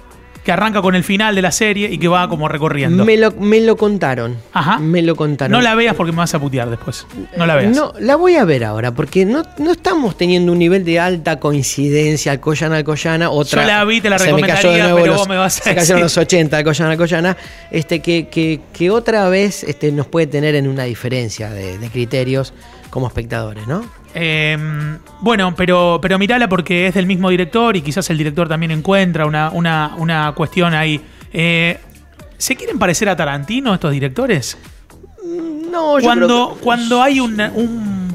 que 0.46 0.52
arranca 0.52 0.80
con 0.80 0.94
el 0.94 1.02
final 1.04 1.34
de 1.34 1.42
la 1.42 1.50
serie 1.50 1.90
y 1.92 1.98
que 1.98 2.06
va 2.06 2.28
como 2.28 2.46
recorriendo. 2.48 3.04
Me 3.04 3.16
lo, 3.16 3.32
me 3.32 3.60
lo 3.60 3.76
contaron. 3.76 4.38
Ajá. 4.52 4.78
Me 4.78 5.02
lo 5.02 5.16
contaron. 5.16 5.50
no 5.50 5.60
la 5.60 5.74
veas 5.74 5.96
porque 5.96 6.12
me 6.12 6.18
vas 6.18 6.32
a 6.34 6.38
putear 6.38 6.70
después. 6.70 7.04
No 7.36 7.44
la 7.46 7.56
veas. 7.56 7.74
No, 7.76 7.92
la 7.98 8.14
voy 8.14 8.36
a 8.36 8.44
ver 8.44 8.62
ahora, 8.62 8.92
porque 8.92 9.26
no, 9.26 9.42
no 9.58 9.72
estamos 9.72 10.16
teniendo 10.16 10.52
un 10.52 10.58
nivel 10.60 10.84
de 10.84 11.00
alta 11.00 11.40
coincidencia 11.40 12.30
Alcoyana 12.30 12.76
Alcoyana. 12.76 13.28
Otra, 13.30 13.62
Yo 13.62 13.68
la 13.68 13.84
vi, 13.84 14.00
te 14.00 14.08
la 14.08 14.18
se 14.20 14.26
recomendaría, 14.26 14.94
pero 14.94 15.06
los- 15.06 15.16
vos 15.18 15.28
me 15.28 15.36
vas 15.36 15.58
a 15.60 15.64
Se 15.64 15.74
cayeron 15.74 15.86
decir. 15.86 15.98
los 16.02 16.16
80 16.16 16.56
Alcoyana 16.58 16.90
Alcoyana. 16.92 17.36
Este, 17.72 17.98
que, 18.00 18.28
que, 18.28 18.60
que 18.72 18.90
otra 18.90 19.28
vez 19.28 19.64
este, 19.64 19.90
nos 19.90 20.06
puede 20.06 20.28
tener 20.28 20.54
en 20.54 20.68
una 20.68 20.84
diferencia 20.84 21.50
de, 21.50 21.76
de 21.78 21.90
criterios 21.90 22.54
como 22.90 23.08
espectadores, 23.08 23.66
¿no? 23.66 23.84
Eh, 24.18 24.56
bueno, 25.20 25.54
pero, 25.54 25.99
pero 26.00 26.18
mirala 26.18 26.49
porque 26.49 26.87
es 26.87 26.94
del 26.94 27.06
mismo 27.06 27.28
director 27.28 27.76
y 27.76 27.82
quizás 27.82 28.08
el 28.11 28.16
director 28.18 28.49
también 28.49 28.70
encuentra 28.73 29.26
una, 29.26 29.50
una, 29.50 29.92
una 29.99 30.32
cuestión 30.32 30.73
ahí. 30.75 31.00
Eh, 31.32 31.78
¿Se 32.38 32.56
quieren 32.56 32.78
parecer 32.78 33.08
a 33.11 33.16
Tarantino 33.16 33.75
estos 33.75 33.92
directores? 33.92 34.56
No, 35.70 35.99
yo 35.99 36.04
Cuando, 36.06 36.26
creo 36.26 36.54
que- 36.56 36.61
cuando 36.64 37.02
hay 37.02 37.20
un, 37.20 37.37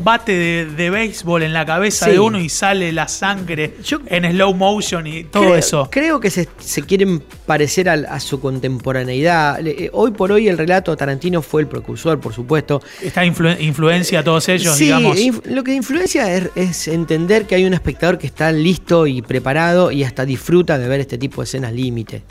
un 0.02 0.06
bate 0.06 0.32
de, 0.32 0.66
de 0.66 0.90
béisbol 0.90 1.44
en 1.44 1.54
la 1.54 1.64
cabeza 1.64 2.06
Sí. 2.06 2.14
de 2.14 2.20
uno 2.20 2.40
y 2.40 2.50
sale 2.50 2.92
la 2.92 3.08
sangre 3.08 3.76
Yo- 3.84 4.00
en 4.08 4.26
slow 4.32 4.54
motion 4.56 5.06
y 5.06 5.26
todo 5.26 5.44
creo, 5.44 5.56
eso. 5.56 5.88
Creo 5.92 6.20
que 6.20 6.32
se, 6.32 6.50
se 6.60 6.82
quieren 6.82 7.22
parecer 7.46 7.88
a, 7.88 8.20
su 8.20 8.40
contemporaneidad. 8.40 9.66
Eh, 9.66 9.90
Hoy 9.94 10.12
por 10.12 10.32
hoy 10.32 10.48
el 10.48 10.58
relato 10.58 10.96
Tarantino 10.98 11.42
fue 11.44 11.62
el 11.62 11.68
precursor, 11.68 12.20
por 12.20 12.34
supuesto. 12.34 12.82
Esta 13.02 13.24
influ- 13.26 13.60
influencia 13.62 14.20
a 14.20 14.24
todos 14.24 14.50
ellos, 14.50 14.76
sí, 14.76 14.86
digamos. 14.86 15.18
inf- 15.18 15.46
lo 15.46 15.64
que 15.64 15.74
influencia 15.76 16.34
es, 16.36 16.50
es 16.56 16.88
entender 16.88 17.46
que 17.46 17.56
hay 17.56 17.66
un 17.66 17.74
espectador 17.74 18.18
que 18.18 18.26
está 18.28 18.52
listo 18.52 19.06
y 19.06 19.22
preparado 19.22 19.92
y 19.92 20.04
hasta 20.04 20.26
disfruta 20.26 20.78
de 20.80 20.88
ver 20.88 21.00
este 21.02 21.18
tipo 21.20 21.42
de 21.42 21.46
escenas 21.46 21.74
límite. 21.74 22.24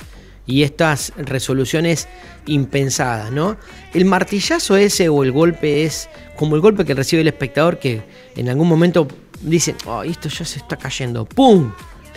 Y 0.50 0.62
estas 0.64 1.12
resoluciones 1.16 2.09
impensadas, 2.47 3.30
¿no? 3.30 3.57
El 3.95 4.04
martillazo 4.04 4.76
ese 4.76 5.09
o 5.09 5.23
el 5.23 5.33
golpe 5.33 5.85
es 5.85 6.09
como 6.37 6.57
el 6.57 6.61
golpe 6.61 6.85
que 6.85 6.95
recibe 6.95 7.23
el 7.23 7.28
espectador 7.28 7.78
que 7.78 8.02
en 8.37 8.49
algún 8.49 8.69
momento 8.69 9.07
dice, 9.42 9.75
oh, 9.87 10.02
esto 10.02 10.28
ya 10.28 10.45
se 10.45 10.59
está 10.59 10.76
cayendo. 10.76 11.25
¡Pum! 11.25 11.73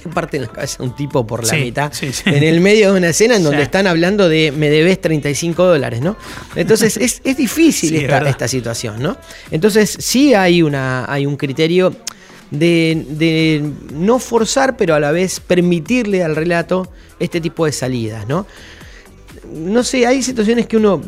Le 0.06 0.12
parte 0.12 0.36
en 0.38 0.44
la 0.44 0.50
cabeza 0.50 0.82
a 0.82 0.86
un 0.86 0.96
tipo 0.96 1.26
por 1.26 1.44
la 1.44 1.50
Sí, 1.50 1.56
mitad. 1.58 1.94
sí, 1.94 2.12
sí. 2.12 2.24
En 2.26 2.44
el 2.44 2.60
medio 2.60 2.92
de 2.92 2.98
una 2.98 3.10
escena 3.10 3.38
en 3.38 3.44
donde 3.44 3.62
están 3.62 3.88
hablando 3.88 4.28
de 4.28 4.52
me 4.52 4.70
debes 4.70 5.00
35 5.00 5.64
dólares, 5.66 6.02
¿no? 6.02 6.18
Entonces 6.56 6.98
es, 6.98 7.22
es 7.24 7.38
difícil 7.38 7.96
es 7.96 8.02
esta, 8.04 8.28
esta 8.30 8.48
situación, 8.50 9.02
¿no? 9.02 9.16
Entonces 9.52 9.96
sí 10.00 10.34
hay, 10.34 10.62
una, 10.62 11.06
hay 11.12 11.26
un 11.26 11.38
criterio 11.38 11.96
de, 12.54 13.06
de 13.10 13.70
no 13.94 14.20
forzar, 14.20 14.78
pero 14.78 14.96
a 14.96 15.00
la 15.00 15.12
vez 15.12 15.40
permitirle 15.42 16.24
al 16.24 16.36
relato 16.36 16.90
este 17.20 17.42
tipo 17.42 17.66
de 17.66 17.72
salidas, 17.74 18.28
¿no? 18.28 18.46
No 19.52 19.84
sé, 19.84 20.06
hay 20.08 20.22
situaciones 20.24 20.68
que 20.68 20.78
uno 20.78 21.02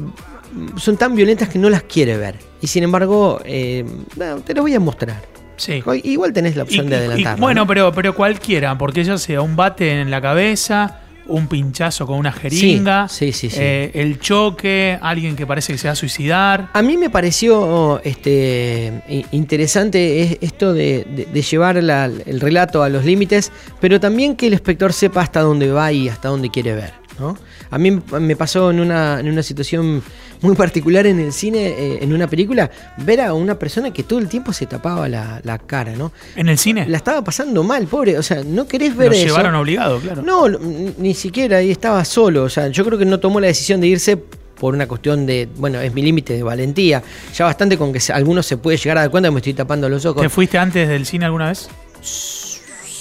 son 0.77 0.97
tan 0.97 1.15
violentas 1.15 1.47
que 1.49 1.59
no 1.59 1.69
las 1.69 1.83
quiere 1.83 2.17
ver. 2.17 2.35
Y 2.61 2.67
sin 2.67 2.83
embargo, 2.83 3.39
eh, 3.45 3.85
bueno, 4.15 4.37
te 4.41 4.53
lo 4.53 4.61
voy 4.63 4.73
a 4.73 4.79
mostrar. 4.79 5.21
Sí. 5.57 5.81
Igual 6.03 6.33
tenés 6.33 6.55
la 6.55 6.63
opción 6.63 6.87
Y- 6.87 6.89
de 6.89 6.95
adelantar. 6.97 7.39
bueno, 7.39 7.65
pero, 7.65 7.91
pero 7.93 8.13
cualquiera, 8.15 8.77
porque 8.77 9.03
ya 9.03 9.17
sea 9.17 9.41
un 9.41 9.55
bate 9.55 10.01
en 10.01 10.11
la 10.11 10.19
cabeza, 10.21 11.01
un 11.27 11.47
pinchazo 11.47 12.05
con 12.05 12.17
una 12.17 12.31
jeringa, 12.31 13.07
Sí, 13.07 13.31
sí, 13.31 13.49
sí, 13.49 13.57
eh, 13.59 13.91
el 13.95 14.19
choque, 14.19 14.97
alguien 15.01 15.35
que 15.35 15.45
parece 15.47 15.73
que 15.73 15.77
se 15.79 15.87
va 15.87 15.93
a 15.93 15.95
suicidar. 15.95 16.69
A 16.73 16.81
mí 16.81 16.97
me 16.97 17.09
pareció 17.09 17.99
este, 18.03 19.25
interesante 19.31 20.21
es- 20.21 20.37
esto 20.41 20.73
de, 20.73 21.05
de- 21.09 21.25
de 21.25 21.41
llevar 21.41 21.81
la- 21.83 22.05
el 22.05 22.39
relato 22.39 22.83
a 22.83 22.89
los 22.89 23.05
límites, 23.05 23.51
pero 23.79 23.99
también 23.99 24.35
que 24.35 24.47
el 24.47 24.53
espectador 24.53 24.93
sepa 24.93 25.21
hasta 25.21 25.41
dónde 25.41 25.71
va 25.71 25.91
y 25.91 26.09
hasta 26.09 26.29
dónde 26.29 26.49
quiere 26.49 26.73
ver. 26.73 27.04
¿No? 27.19 27.37
A 27.69 27.77
mí 27.77 27.91
me 27.91 28.35
pasó 28.35 28.71
en 28.71 28.79
una, 28.79 29.19
en 29.19 29.29
una 29.29 29.43
situación 29.43 30.03
muy 30.41 30.55
particular 30.55 31.07
en 31.07 31.19
el 31.19 31.31
cine, 31.33 31.67
eh, 31.67 31.99
en 32.01 32.13
una 32.13 32.27
película, 32.27 32.69
ver 32.97 33.21
a 33.21 33.33
una 33.33 33.57
persona 33.57 33.91
que 33.91 34.03
todo 34.03 34.19
el 34.19 34.27
tiempo 34.27 34.53
se 34.53 34.65
tapaba 34.65 35.07
la, 35.07 35.39
la 35.43 35.57
cara, 35.57 35.93
¿no? 35.95 36.11
¿En 36.35 36.49
el 36.49 36.57
cine? 36.57 36.87
La 36.87 36.97
estaba 36.97 37.23
pasando 37.23 37.63
mal, 37.63 37.87
pobre. 37.87 38.17
O 38.17 38.23
sea, 38.23 38.43
no 38.43 38.67
querés 38.67 38.91
Lo 38.93 38.97
ver 38.99 39.13
eso. 39.13 39.25
llevaron 39.27 39.55
obligado, 39.55 39.99
claro. 39.99 40.21
No, 40.21 40.47
ni 40.49 41.13
siquiera 41.13 41.57
ahí 41.57 41.71
estaba 41.71 42.03
solo. 42.05 42.43
O 42.43 42.49
sea, 42.49 42.67
yo 42.67 42.85
creo 42.85 42.97
que 42.99 43.05
no 43.05 43.19
tomó 43.19 43.39
la 43.39 43.47
decisión 43.47 43.81
de 43.81 43.87
irse 43.87 44.17
por 44.17 44.73
una 44.73 44.87
cuestión 44.87 45.25
de, 45.25 45.49
bueno, 45.57 45.79
es 45.81 45.93
mi 45.93 46.01
límite 46.01 46.33
de 46.33 46.43
valentía. 46.43 47.01
Ya 47.35 47.45
bastante 47.45 47.77
con 47.77 47.91
que 47.91 47.99
algunos 48.13 48.45
se 48.45 48.57
puede 48.57 48.77
llegar 48.77 48.97
a 48.97 49.01
dar 49.01 49.09
cuenta 49.11 49.29
que 49.29 49.33
me 49.33 49.39
estoy 49.39 49.53
tapando 49.53 49.89
los 49.89 50.05
ojos. 50.05 50.21
¿Te 50.21 50.29
fuiste 50.29 50.57
antes 50.57 50.87
del 50.87 51.05
cine 51.05 51.25
alguna 51.25 51.49
vez? 51.49 51.69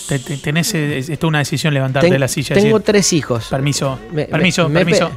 Te- 0.09 0.19
te- 0.19 0.37
¿Tenés 0.37 0.75
eh, 0.75 0.99
es- 0.99 1.09
esto 1.09 1.29
una 1.29 1.39
decisión 1.39 1.73
levantarte 1.73 2.07
Ten- 2.07 2.13
de 2.13 2.19
la 2.19 2.29
silla? 2.29 2.55
tengo 2.55 2.79
decir, 2.79 2.85
tres 2.85 3.13
hijos. 3.13 3.47
Permiso, 3.49 3.99
Me- 4.13 4.27
permiso, 4.27 4.69
me- 4.69 4.81
permiso. 4.85 5.11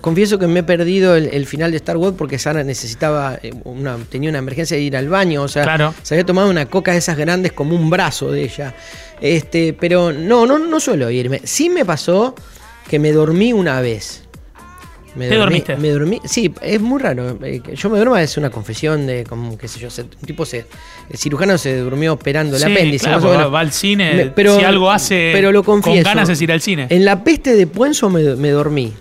confieso 0.00 0.38
que 0.38 0.46
me 0.46 0.60
he 0.60 0.62
perdido 0.62 1.16
el, 1.16 1.26
el 1.32 1.46
final 1.46 1.70
de 1.72 1.78
Star 1.78 1.96
Wars 1.96 2.14
porque 2.16 2.38
Sara 2.38 2.62
necesitaba, 2.62 3.38
eh, 3.42 3.52
una, 3.64 3.96
tenía 4.08 4.30
una 4.30 4.38
emergencia 4.38 4.76
de 4.76 4.82
ir 4.84 4.96
al 4.96 5.08
baño, 5.08 5.42
o 5.42 5.48
sea, 5.48 5.64
Claro. 5.64 5.94
se 6.02 6.14
había 6.14 6.24
tomado 6.24 6.48
una 6.48 6.66
coca 6.66 6.92
de 6.92 6.98
esas 6.98 7.16
grandes 7.16 7.52
como 7.52 7.74
un 7.74 7.90
brazo 7.90 8.30
de 8.30 8.44
ella. 8.44 8.74
Este, 9.20 9.72
pero 9.72 10.12
no, 10.12 10.46
no, 10.46 10.58
no 10.58 10.80
suelo 10.80 11.10
irme. 11.10 11.40
Sí 11.44 11.68
me 11.68 11.84
pasó 11.84 12.34
que 12.88 12.98
me 12.98 13.12
dormí 13.12 13.52
una 13.52 13.80
vez. 13.80 14.24
Me 15.16 15.28
¿Te 15.28 15.34
dormí, 15.36 15.58
dormiste? 15.60 15.76
Me 15.76 15.88
dormí, 15.90 16.20
sí, 16.24 16.52
es 16.62 16.80
muy 16.80 17.00
raro. 17.00 17.36
eh, 17.42 17.60
Yo 17.74 17.90
me 17.90 17.96
duermo 17.96 18.16
es 18.16 18.36
una 18.36 18.48
confesión 18.50 19.06
de, 19.06 19.24
como, 19.24 19.58
qué 19.58 19.66
sé 19.66 19.80
yo, 19.80 19.90
se- 19.90 20.02
un 20.02 20.08
tipo 20.26 20.46
se, 20.46 20.66
el 21.10 21.18
cirujano 21.18 21.58
se 21.58 21.78
durmió 21.78 22.12
operando 22.12 22.56
el 22.56 22.62
Sí, 22.62 22.70
apéndice. 22.70 23.04
claro, 23.06 23.20
más 23.20 23.24
o 23.26 23.30
menos. 23.36 23.54
va, 23.54 23.60
al 23.60 23.72
cine, 23.72 24.14
Me- 24.14 24.26
pero- 24.26 24.56
si 24.58 24.64
algo 24.64 24.90
hace 24.90 25.30
pero 25.32 25.50
lo 25.52 25.64
confieso, 25.64 25.96
con 26.04 26.04
ganas 26.14 26.28
es 26.28 26.40
ir 26.40 26.52
al 26.52 26.60
cine. 26.60 26.86
En 26.90 27.04
la 27.04 27.24
peste 27.24 27.54
de 27.56 27.66
Puenzo 27.66 28.08
me, 28.08 28.22
me 28.36 28.50
dormí. 28.50 28.92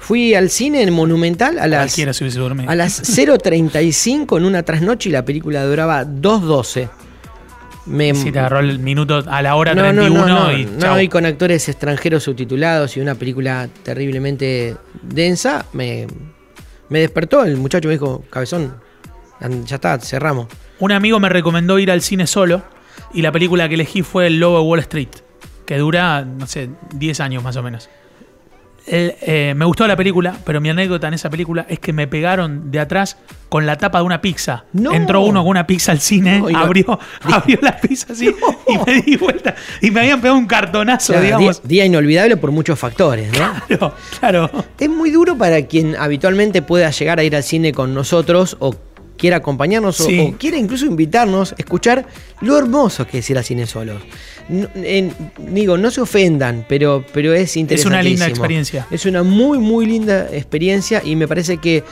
Fui 0.00 0.34
al 0.34 0.48
cine 0.50 0.82
en 0.82 0.92
Monumental 0.92 1.58
a 1.58 1.66
las, 1.66 1.80
Cualquiera 1.90 2.12
se 2.14 2.24
hubiese 2.24 2.38
dormido. 2.38 2.70
a 2.70 2.74
las 2.74 3.02
0.35 3.18 4.38
en 4.38 4.44
una 4.44 4.62
trasnoche 4.62 5.08
y 5.08 5.12
la 5.12 5.24
película 5.24 5.64
duraba 5.64 6.04
2.12. 6.04 6.88
Me, 7.88 8.14
Si 8.14 8.30
te 8.30 8.38
agarró 8.38 8.60
el 8.60 8.78
minuto 8.78 9.24
a 9.26 9.42
la 9.42 9.54
hora 9.56 9.74
no, 9.74 9.82
no, 9.82 10.02
31 10.02 10.26
no, 10.26 10.44
no, 10.44 10.52
y 10.52 10.66
no, 10.66 10.78
chau. 10.78 11.00
y 11.00 11.08
con 11.08 11.24
actores 11.24 11.68
extranjeros 11.68 12.22
subtitulados 12.22 12.96
y 12.96 13.00
una 13.00 13.14
película 13.14 13.68
terriblemente 13.82 14.76
densa, 15.02 15.64
me, 15.72 16.06
me 16.88 17.00
despertó. 17.00 17.44
El 17.44 17.56
muchacho 17.56 17.88
me 17.88 17.94
dijo, 17.94 18.24
cabezón, 18.30 18.74
ya 19.64 19.76
está, 19.76 19.98
cerramos. 20.00 20.48
Un 20.78 20.92
amigo 20.92 21.18
me 21.18 21.28
recomendó 21.28 21.78
ir 21.78 21.90
al 21.90 22.02
cine 22.02 22.26
solo 22.26 22.62
y 23.14 23.22
la 23.22 23.32
película 23.32 23.68
que 23.68 23.74
elegí 23.74 24.02
fue 24.02 24.26
El 24.26 24.38
Lobo 24.38 24.58
de 24.58 24.64
Wall 24.64 24.80
Street, 24.80 25.08
que 25.66 25.78
dura, 25.78 26.24
no 26.24 26.46
sé, 26.46 26.70
10 26.94 27.20
años 27.20 27.42
más 27.42 27.56
o 27.56 27.62
menos. 27.62 27.88
El, 28.88 29.14
eh, 29.20 29.54
me 29.56 29.64
gustó 29.64 29.86
la 29.86 29.96
película, 29.96 30.34
pero 30.44 30.60
mi 30.60 30.70
anécdota 30.70 31.08
en 31.08 31.14
esa 31.14 31.30
película 31.30 31.66
es 31.68 31.78
que 31.78 31.92
me 31.92 32.06
pegaron 32.06 32.70
de 32.70 32.80
atrás 32.80 33.16
con 33.48 33.66
la 33.66 33.76
tapa 33.76 33.98
de 33.98 34.04
una 34.04 34.20
pizza. 34.20 34.64
No. 34.72 34.92
Entró 34.92 35.22
uno 35.22 35.40
con 35.40 35.50
una 35.50 35.66
pizza 35.66 35.92
al 35.92 36.00
cine, 36.00 36.40
No, 36.40 36.58
abrió, 36.58 36.98
abrió 37.22 37.58
la 37.62 37.76
pizza 37.76 38.12
así 38.12 38.28
y 38.66 38.78
me 38.86 39.02
di 39.02 39.16
vuelta. 39.16 39.54
Y 39.80 39.90
me 39.90 40.00
habían 40.00 40.20
pegado 40.20 40.38
un 40.38 40.46
cartonazo, 40.46 41.18
digamos. 41.20 41.62
día, 41.62 41.68
día 41.68 41.84
inolvidable 41.86 42.36
por 42.36 42.50
muchos 42.50 42.78
factores, 42.78 43.30
¿no? 43.32 43.52
Claro, 43.66 43.94
claro. 44.18 44.50
Es 44.78 44.88
muy 44.88 45.10
duro 45.10 45.36
para 45.36 45.62
quien 45.66 45.96
habitualmente 45.96 46.62
pueda 46.62 46.90
llegar 46.90 47.18
a 47.18 47.24
ir 47.24 47.36
al 47.36 47.42
cine 47.42 47.72
con 47.72 47.94
nosotros 47.94 48.56
o 48.60 48.74
quiera 49.18 49.36
acompañarnos 49.38 50.00
o- 50.00 50.04
Sí. 50.06 50.20
o, 50.34 50.38
quiera 50.38 50.56
incluso 50.56 50.86
invitarnos 50.86 51.52
a 51.52 51.56
escuchar 51.58 52.06
lo 52.40 52.56
hermoso 52.56 53.06
que 53.06 53.18
es 53.18 53.28
ir 53.28 53.36
al 53.36 53.44
cine 53.44 53.66
solos. 53.66 54.00
No, 54.48 54.68
en- 54.76 55.12
digo, 55.50 55.76
no 55.76 55.90
se 55.90 56.00
ofendan, 56.00 56.64
pero, 56.68 57.04
pero 57.12 57.34
es 57.34 57.56
interesante. 57.58 57.88
una 57.94 58.02
linda 58.02 58.26
experiencia. 58.26 58.86
Es 58.90 59.04
una 59.04 59.22
muy, 59.22 59.58
muy 59.58 59.84
linda 59.84 60.28
experiencia 60.32 61.02
y 61.04 61.16
me 61.16 61.28
parece 61.28 61.58
que 61.58 61.84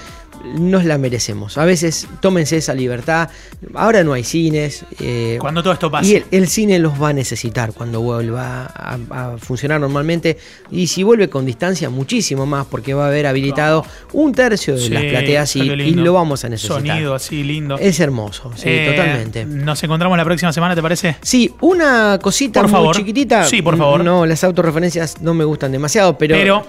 nos 0.59 0.85
la 0.85 0.99
merecemos. 0.99 1.59
A 1.59 1.65
veces 1.65 2.07
tómense 2.21 2.57
esa 2.57 2.75
libertad. 2.75 3.29
Ahora 3.75 4.05
no 4.05 4.13
hay 4.13 4.25
cines. 4.25 4.85
eh, 5.01 5.37
Cuando 5.41 5.63
todo 5.63 5.73
esto 5.73 5.91
pase. 5.91 6.09
y 6.09 6.15
el, 6.17 6.25
el 6.31 6.49
cine 6.49 6.79
los 6.79 7.01
va 7.01 7.11
a 7.11 7.13
necesitar 7.13 7.73
cuando 7.73 8.01
vuelva 8.01 8.67
a, 8.67 8.99
a 9.11 9.39
funcionar 9.39 9.81
normalmente. 9.81 10.37
Y 10.71 10.87
si 10.87 11.03
vuelve 11.03 11.29
con 11.29 11.45
distancia, 11.47 11.91
muchísimo 11.91 12.47
más, 12.47 12.67
porque 12.67 12.95
va 12.95 13.05
a 13.05 13.09
haber 13.09 13.27
habilitado 13.27 13.85
un 14.13 14.33
tercio 14.33 14.75
de 14.75 14.81
Sí, 14.81 14.89
las 14.91 15.05
plateas 15.05 15.57
y, 15.57 15.65
lo 15.65 16.13
vamos 16.13 16.45
a 16.45 16.49
necesitar. 16.49 16.79
Sonido 16.79 17.15
así 17.15 17.43
lindo. 17.43 17.79
Es 17.79 17.99
hermoso, 18.01 18.53
sí, 18.57 18.65
Eh, 18.69 18.91
totalmente. 18.91 19.45
Nos 19.45 19.83
encontramos 19.83 20.17
la 20.19 20.25
próxima 20.25 20.53
semana, 20.53 20.75
¿te 20.75 20.83
parece? 20.83 21.17
Sí, 21.23 21.53
una 21.61 22.19
cosita 22.23 22.61
Por 22.61 22.71
muy 22.71 22.79
favor. 22.79 22.97
chiquitita. 22.97 23.45
Sí, 23.45 23.63
por 23.63 23.77
favor. 23.77 24.05
No, 24.05 24.27
las 24.27 24.45
autorreferencias 24.45 25.21
no 25.23 25.35
me 25.35 25.45
gustan 25.45 25.73
demasiado, 25.73 26.17
pero. 26.19 26.65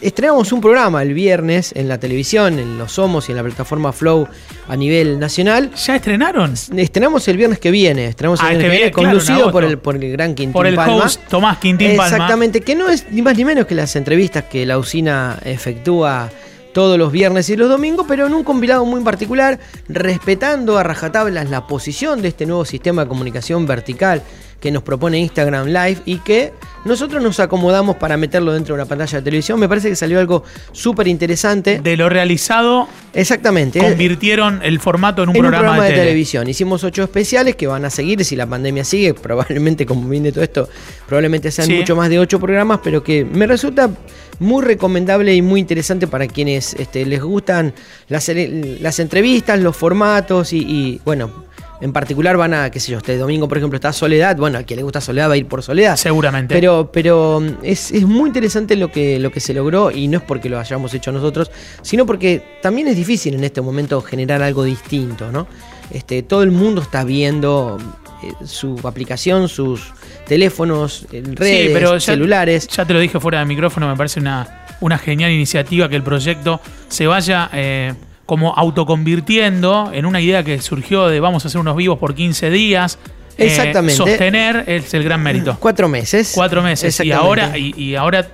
Estrenamos 0.00 0.52
un 0.52 0.60
programa 0.62 1.02
el 1.02 1.12
viernes 1.12 1.72
en 1.76 1.86
la 1.88 1.98
televisión, 1.98 2.58
en 2.58 2.78
Los 2.78 2.92
Somos 2.92 3.28
y 3.28 3.32
en 3.32 3.36
la 3.36 3.42
plataforma 3.42 3.92
Flow 3.92 4.26
a 4.68 4.74
nivel 4.76 5.18
nacional. 5.18 5.70
¿Ya 5.74 5.96
estrenaron? 5.96 6.54
Estrenamos 6.76 7.28
el 7.28 7.36
viernes 7.36 7.58
que 7.58 7.70
viene. 7.70 8.06
Estrenamos 8.06 8.40
el 8.40 8.46
Ah, 8.46 8.48
viernes 8.50 8.64
este 8.64 8.70
que 8.72 8.76
viene, 8.78 8.92
claro, 8.92 9.08
conducido 9.10 9.52
por 9.52 9.64
el, 9.64 9.78
por 9.78 9.96
el 9.96 10.10
gran 10.12 10.34
Quintín 10.34 10.52
Por 10.54 10.66
el 10.66 10.76
Palma. 10.76 11.04
host 11.04 11.20
Tomás 11.28 11.58
Quintín 11.58 11.88
Palma. 11.96 12.06
Exactamente, 12.06 12.62
que 12.62 12.74
no 12.74 12.88
es 12.88 13.04
ni 13.10 13.20
más 13.20 13.36
ni 13.36 13.44
menos 13.44 13.66
que 13.66 13.74
las 13.74 13.94
entrevistas 13.96 14.44
que 14.44 14.64
la 14.64 14.78
usina 14.78 15.38
efectúa 15.44 16.30
todos 16.72 16.98
los 16.98 17.12
viernes 17.12 17.48
y 17.50 17.56
los 17.56 17.68
domingos, 17.68 18.06
pero 18.08 18.26
en 18.26 18.34
un 18.34 18.44
compilado 18.44 18.84
muy 18.84 19.00
particular, 19.02 19.58
respetando 19.88 20.78
a 20.78 20.82
rajatablas 20.82 21.48
la 21.50 21.66
posición 21.66 22.22
de 22.22 22.28
este 22.28 22.44
nuevo 22.46 22.64
sistema 22.64 23.02
de 23.04 23.08
comunicación 23.08 23.66
vertical 23.66 24.22
que 24.60 24.70
nos 24.70 24.82
propone 24.82 25.18
Instagram 25.18 25.66
Live 25.66 25.98
y 26.06 26.18
que 26.18 26.52
nosotros 26.84 27.22
nos 27.22 27.40
acomodamos 27.40 27.96
para 27.96 28.16
meterlo 28.16 28.52
dentro 28.52 28.74
de 28.74 28.82
una 28.82 28.88
pantalla 28.88 29.18
de 29.18 29.24
televisión. 29.24 29.58
Me 29.60 29.68
parece 29.68 29.88
que 29.90 29.96
salió 29.96 30.18
algo 30.18 30.44
súper 30.72 31.08
interesante. 31.08 31.80
De 31.80 31.96
lo 31.96 32.08
realizado, 32.08 32.88
Exactamente. 33.12 33.80
convirtieron 33.80 34.60
el 34.62 34.80
formato 34.80 35.22
en 35.22 35.30
un 35.30 35.36
en 35.36 35.44
un 35.44 35.50
programa, 35.50 35.82
de, 35.84 35.90
tele. 35.90 36.02
televisión. 36.02 36.48
Hicimos 36.48 36.84
ocho 36.84 37.02
especiales 37.02 37.56
que 37.56 37.66
van 37.66 37.84
a 37.84 37.90
seguir 37.90 38.24
si 38.24 38.36
la 38.36 38.46
pandemia 38.46 38.84
sigue. 38.84 39.14
Probablemente, 39.26 39.84
como 39.84 40.08
viene 40.08 40.32
todo 40.32 40.44
esto, 40.44 40.68
probablemente 41.06 41.50
sean 41.50 41.66
Sí. 41.66 41.74
mucho 41.74 41.96
más 41.96 42.08
de 42.08 42.18
ocho 42.18 42.38
programas, 42.40 42.80
pero 42.82 43.02
que 43.02 43.24
me 43.24 43.46
resulta 43.46 43.90
muy 44.38 44.62
recomendable 44.64 45.34
y 45.34 45.42
muy 45.42 45.60
interesante 45.60 46.06
para 46.06 46.26
quienes 46.26 46.74
este, 46.74 47.04
les 47.06 47.22
gustan 47.22 47.74
las 48.08 48.98
entrevistas, 48.98 49.58
los 49.60 49.76
formatos 49.76 50.52
y, 50.52 50.58
y, 50.58 51.00
bueno. 51.04 51.45
En 51.80 51.92
particular 51.92 52.36
van 52.36 52.54
a, 52.54 52.70
qué 52.70 52.80
sé 52.80 52.92
yo, 52.92 52.98
este 52.98 53.16
domingo 53.18 53.48
por 53.48 53.58
ejemplo 53.58 53.76
está 53.76 53.92
Soledad, 53.92 54.36
bueno, 54.36 54.58
a 54.58 54.62
quien 54.62 54.78
le 54.78 54.82
gusta 54.82 55.00
Soledad 55.00 55.28
va 55.28 55.34
a 55.34 55.36
ir 55.36 55.46
por 55.46 55.62
Soledad. 55.62 55.96
Seguramente. 55.96 56.54
Pero, 56.54 56.90
pero 56.92 57.40
mm, 57.40 57.58
es, 57.62 57.90
es 57.90 58.04
muy 58.04 58.28
interesante 58.28 58.76
lo 58.76 58.90
que, 58.90 59.18
lo 59.18 59.30
que 59.30 59.40
se 59.40 59.52
logró 59.52 59.90
y 59.90 60.08
no 60.08 60.18
es 60.18 60.24
porque 60.24 60.48
lo 60.48 60.58
hayamos 60.58 60.94
hecho 60.94 61.12
nosotros, 61.12 61.50
sino 61.82 62.06
porque 62.06 62.42
también 62.62 62.88
es 62.88 62.96
difícil 62.96 63.34
en 63.34 63.44
este 63.44 63.60
momento 63.60 64.00
generar 64.00 64.42
algo 64.42 64.64
distinto, 64.64 65.30
¿no? 65.30 65.46
Este, 65.90 66.22
todo 66.22 66.42
el 66.42 66.50
mundo 66.50 66.82
está 66.82 67.04
viendo 67.04 67.78
eh, 68.22 68.32
su 68.44 68.80
aplicación, 68.84 69.48
sus 69.48 69.92
teléfonos, 70.26 71.06
eh, 71.12 71.22
redes, 71.24 71.66
sí, 71.66 71.70
pero 71.72 71.94
ya, 71.94 72.00
celulares. 72.00 72.66
Ya 72.68 72.84
te 72.84 72.92
lo 72.92 73.00
dije 73.00 73.20
fuera 73.20 73.40
de 73.40 73.44
micrófono, 73.44 73.88
me 73.88 73.96
parece 73.96 74.18
una, 74.18 74.66
una 74.80 74.98
genial 74.98 75.30
iniciativa 75.30 75.88
que 75.88 75.96
el 75.96 76.02
proyecto 76.02 76.60
se 76.88 77.06
vaya 77.06 77.50
eh, 77.52 77.94
como 78.26 78.54
autoconvirtiendo 78.56 79.90
en 79.92 80.04
una 80.06 80.20
idea 80.20 80.42
que 80.42 80.60
surgió 80.60 81.08
de 81.08 81.20
vamos 81.20 81.44
a 81.44 81.48
hacer 81.48 81.60
unos 81.60 81.76
vivos 81.76 81.98
por 81.98 82.14
15 82.14 82.50
días. 82.50 82.98
Eh, 83.38 83.46
Exactamente. 83.46 83.94
sostener 83.94 84.64
es 84.66 84.92
el 84.94 85.04
gran 85.04 85.22
mérito. 85.22 85.56
Cuatro 85.60 85.88
meses. 85.88 86.32
Cuatro 86.34 86.62
meses. 86.62 86.98
Y 87.00 87.12
ahora, 87.12 87.56
y, 87.56 87.74
y 87.80 87.94
ahora 87.94 88.26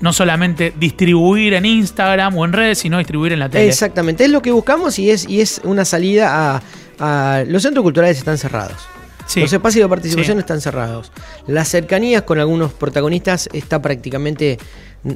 no 0.00 0.12
solamente 0.12 0.72
distribuir 0.78 1.54
en 1.54 1.66
Instagram 1.66 2.36
o 2.36 2.44
en 2.44 2.52
redes, 2.52 2.78
sino 2.78 2.98
distribuir 2.98 3.32
en 3.32 3.38
la 3.38 3.48
tele. 3.48 3.68
Exactamente, 3.68 4.24
es 4.24 4.30
lo 4.30 4.40
que 4.42 4.50
buscamos 4.50 4.98
y 4.98 5.10
es, 5.10 5.28
y 5.28 5.40
es 5.40 5.60
una 5.64 5.84
salida 5.84 6.56
a, 6.56 6.62
a- 6.98 7.44
Los 7.46 7.62
centros 7.62 7.82
culturales 7.82 8.16
están 8.18 8.38
cerrados. 8.38 8.76
Sí. 9.30 9.40
Los 9.40 9.52
espacios 9.52 9.84
de 9.84 9.88
participación 9.88 10.38
Sí. 10.38 10.40
están 10.40 10.60
cerrados. 10.60 11.12
Las 11.46 11.68
cercanías 11.68 12.22
con 12.22 12.40
algunos 12.40 12.72
protagonistas 12.72 13.48
está 13.52 13.80
prácticamente 13.80 14.58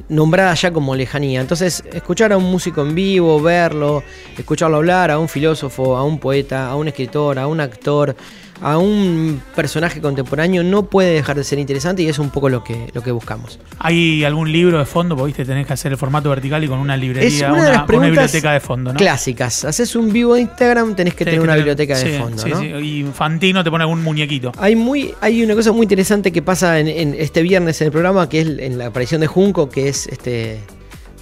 nombrada 0.07 0.53
ya 0.55 0.71
como 0.71 0.95
lejanía. 0.95 1.41
Entonces, 1.41 1.83
escuchar 1.91 2.31
a 2.31 2.37
un 2.37 2.45
músico 2.45 2.81
en 2.81 2.95
vivo, 2.95 3.41
verlo, 3.41 4.03
escucharlo 4.37 4.77
hablar, 4.77 5.11
a 5.11 5.19
un 5.19 5.27
filósofo, 5.27 5.97
a 5.97 6.03
un 6.05 6.17
poeta, 6.19 6.69
a 6.69 6.75
un 6.77 6.87
escritor, 6.87 7.37
a 7.39 7.45
un 7.47 7.59
actor, 7.59 8.15
a 8.61 8.77
un 8.77 9.41
personaje 9.53 9.99
contemporáneo 9.99 10.63
no 10.63 10.83
puede 10.89 11.13
dejar 11.13 11.35
de 11.35 11.43
ser 11.43 11.59
interesante 11.59 12.03
y 12.03 12.07
es 12.07 12.19
un 12.19 12.29
poco 12.29 12.47
lo 12.49 12.63
que, 12.63 12.87
lo 12.93 13.03
que 13.03 13.11
buscamos. 13.11 13.59
¿Hay 13.79 14.23
algún 14.23 14.51
libro 14.51 14.79
de 14.79 14.85
fondo? 14.85 15.15
Porque 15.15 15.27
viste, 15.27 15.45
tenés 15.45 15.67
que 15.67 15.73
hacer 15.73 15.91
el 15.91 15.97
formato 15.97 16.29
vertical 16.29 16.63
y 16.63 16.67
con 16.67 16.79
una 16.79 16.95
librería, 16.95 17.27
Es 17.27 17.39
una 17.41 17.53
una, 17.53 17.63
de 17.63 17.67
las 17.69 17.77
una 17.79 17.85
preguntas 17.85 18.09
biblioteca 18.11 18.53
de 18.53 18.59
fondo, 18.61 18.93
¿no? 18.93 18.97
Clásicas. 18.97 19.65
Haces 19.65 19.95
un 19.95 20.11
vivo 20.13 20.35
de 20.35 20.41
Instagram, 20.41 20.95
tenés 20.95 21.13
que 21.15 21.25
Tenés 21.25 21.39
tener 21.41 21.43
una 21.43 21.53
tener- 21.53 21.65
biblioteca 21.77 21.97
de 21.99 22.19
fondo, 22.19 22.41
sí, 22.43 22.49
¿no? 22.49 22.59
sí. 22.61 22.65
Y 22.67 23.03
Fantino 23.13 23.63
te 23.63 23.69
pone 23.69 23.83
algún 23.83 24.01
muñequito. 24.01 24.51
Hay, 24.57 24.75
muy, 24.75 25.13
hay 25.21 25.43
una 25.43 25.53
cosa 25.53 25.71
muy 25.73 25.83
interesante 25.83 26.31
que 26.31 26.41
pasa 26.41 26.79
en, 26.79 26.87
en 26.87 27.13
este 27.13 27.41
viernes 27.41 27.81
en 27.81 27.87
el 27.87 27.91
programa, 27.91 28.29
que 28.29 28.41
es 28.41 28.47
en 28.47 28.77
la 28.77 28.87
aparición 28.87 29.19
de 29.21 29.27
Junco, 29.27 29.69
que 29.69 29.89
es 29.89 30.07
este 30.07 30.59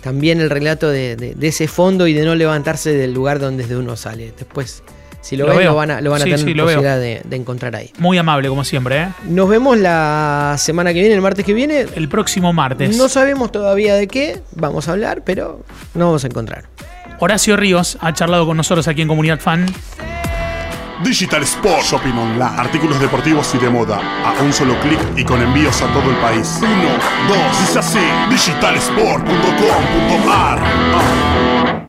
también 0.02 0.42
el 0.42 0.50
relato 0.50 0.90
de, 0.90 1.16
de- 1.16 1.34
de 1.34 1.48
ese 1.48 1.68
fondo 1.68 2.08
y 2.08 2.14
de 2.14 2.26
no 2.26 2.36
levantarse 2.36 2.94
del 2.94 3.14
lugar 3.14 3.40
donde 3.40 3.64
desde 3.64 3.78
uno 3.78 3.96
sale. 3.96 4.34
Después, 4.38 4.84
si 5.24 5.38
lo, 5.38 5.46
Lo 5.46 5.52
ven, 5.52 5.60
veo. 5.60 5.72
lo 5.72 5.76
van 5.78 5.90
a, 5.90 6.02
lo 6.02 6.12
van 6.12 6.22
a 6.22 6.26
Sí, 6.26 6.32
tener 6.32 6.46
sí, 6.46 6.54
posibilidad 6.54 7.00
de, 7.00 7.22
de 7.24 7.36
encontrar 7.36 7.76
ahí. 7.76 7.92
Muy 7.98 8.16
amable, 8.18 8.50
como 8.50 8.64
siempre, 8.64 9.02
¿eh? 9.04 9.08
Nos 9.24 9.50
vemos 9.50 9.78
la 9.78 10.56
semana 10.60 10.94
que 10.94 11.00
viene, 11.00 11.16
el 11.16 11.22
martes 11.22 11.44
que 11.46 11.54
viene. 11.54 11.86
El 11.96 12.08
próximo 12.10 12.52
martes. 12.54 12.96
No 12.98 13.10
sabemos 13.10 13.52
todavía 13.52 13.96
de 13.96 14.08
qué 14.08 14.42
vamos 14.52 14.88
a 14.88 14.92
hablar, 14.92 15.24
pero 15.26 15.64
nos 15.96 16.06
vamos 16.08 16.24
a 16.24 16.28
encontrar. 16.28 16.66
Horacio 17.20 17.56
Ríos 17.58 17.98
ha 18.02 18.14
charlado 18.14 18.46
con 18.46 18.58
nosotros 18.58 18.88
aquí 18.88 19.02
en 19.02 19.08
Comunidad 19.08 19.40
Fan. 19.40 19.66
Digital 21.06 21.42
Sport 21.44 21.84
Shopping 21.84 22.12
Online. 22.14 22.44
Artículos 22.58 23.00
deportivos 23.00 23.54
y 23.56 23.58
de 23.60 23.70
moda. 23.70 24.00
A 24.26 24.34
un 24.42 24.52
solo 24.54 24.76
clic 24.82 25.00
y 25.18 25.24
con 25.24 25.42
envíos 25.42 25.82
a 25.82 25.88
todo 25.88 26.10
el 26.10 26.16
país. 26.18 26.58
Uno, 26.60 26.70
dos, 27.30 27.60
dice 27.62 27.80
así. 27.80 28.00
Digitalsport.com.ar. 28.30 30.60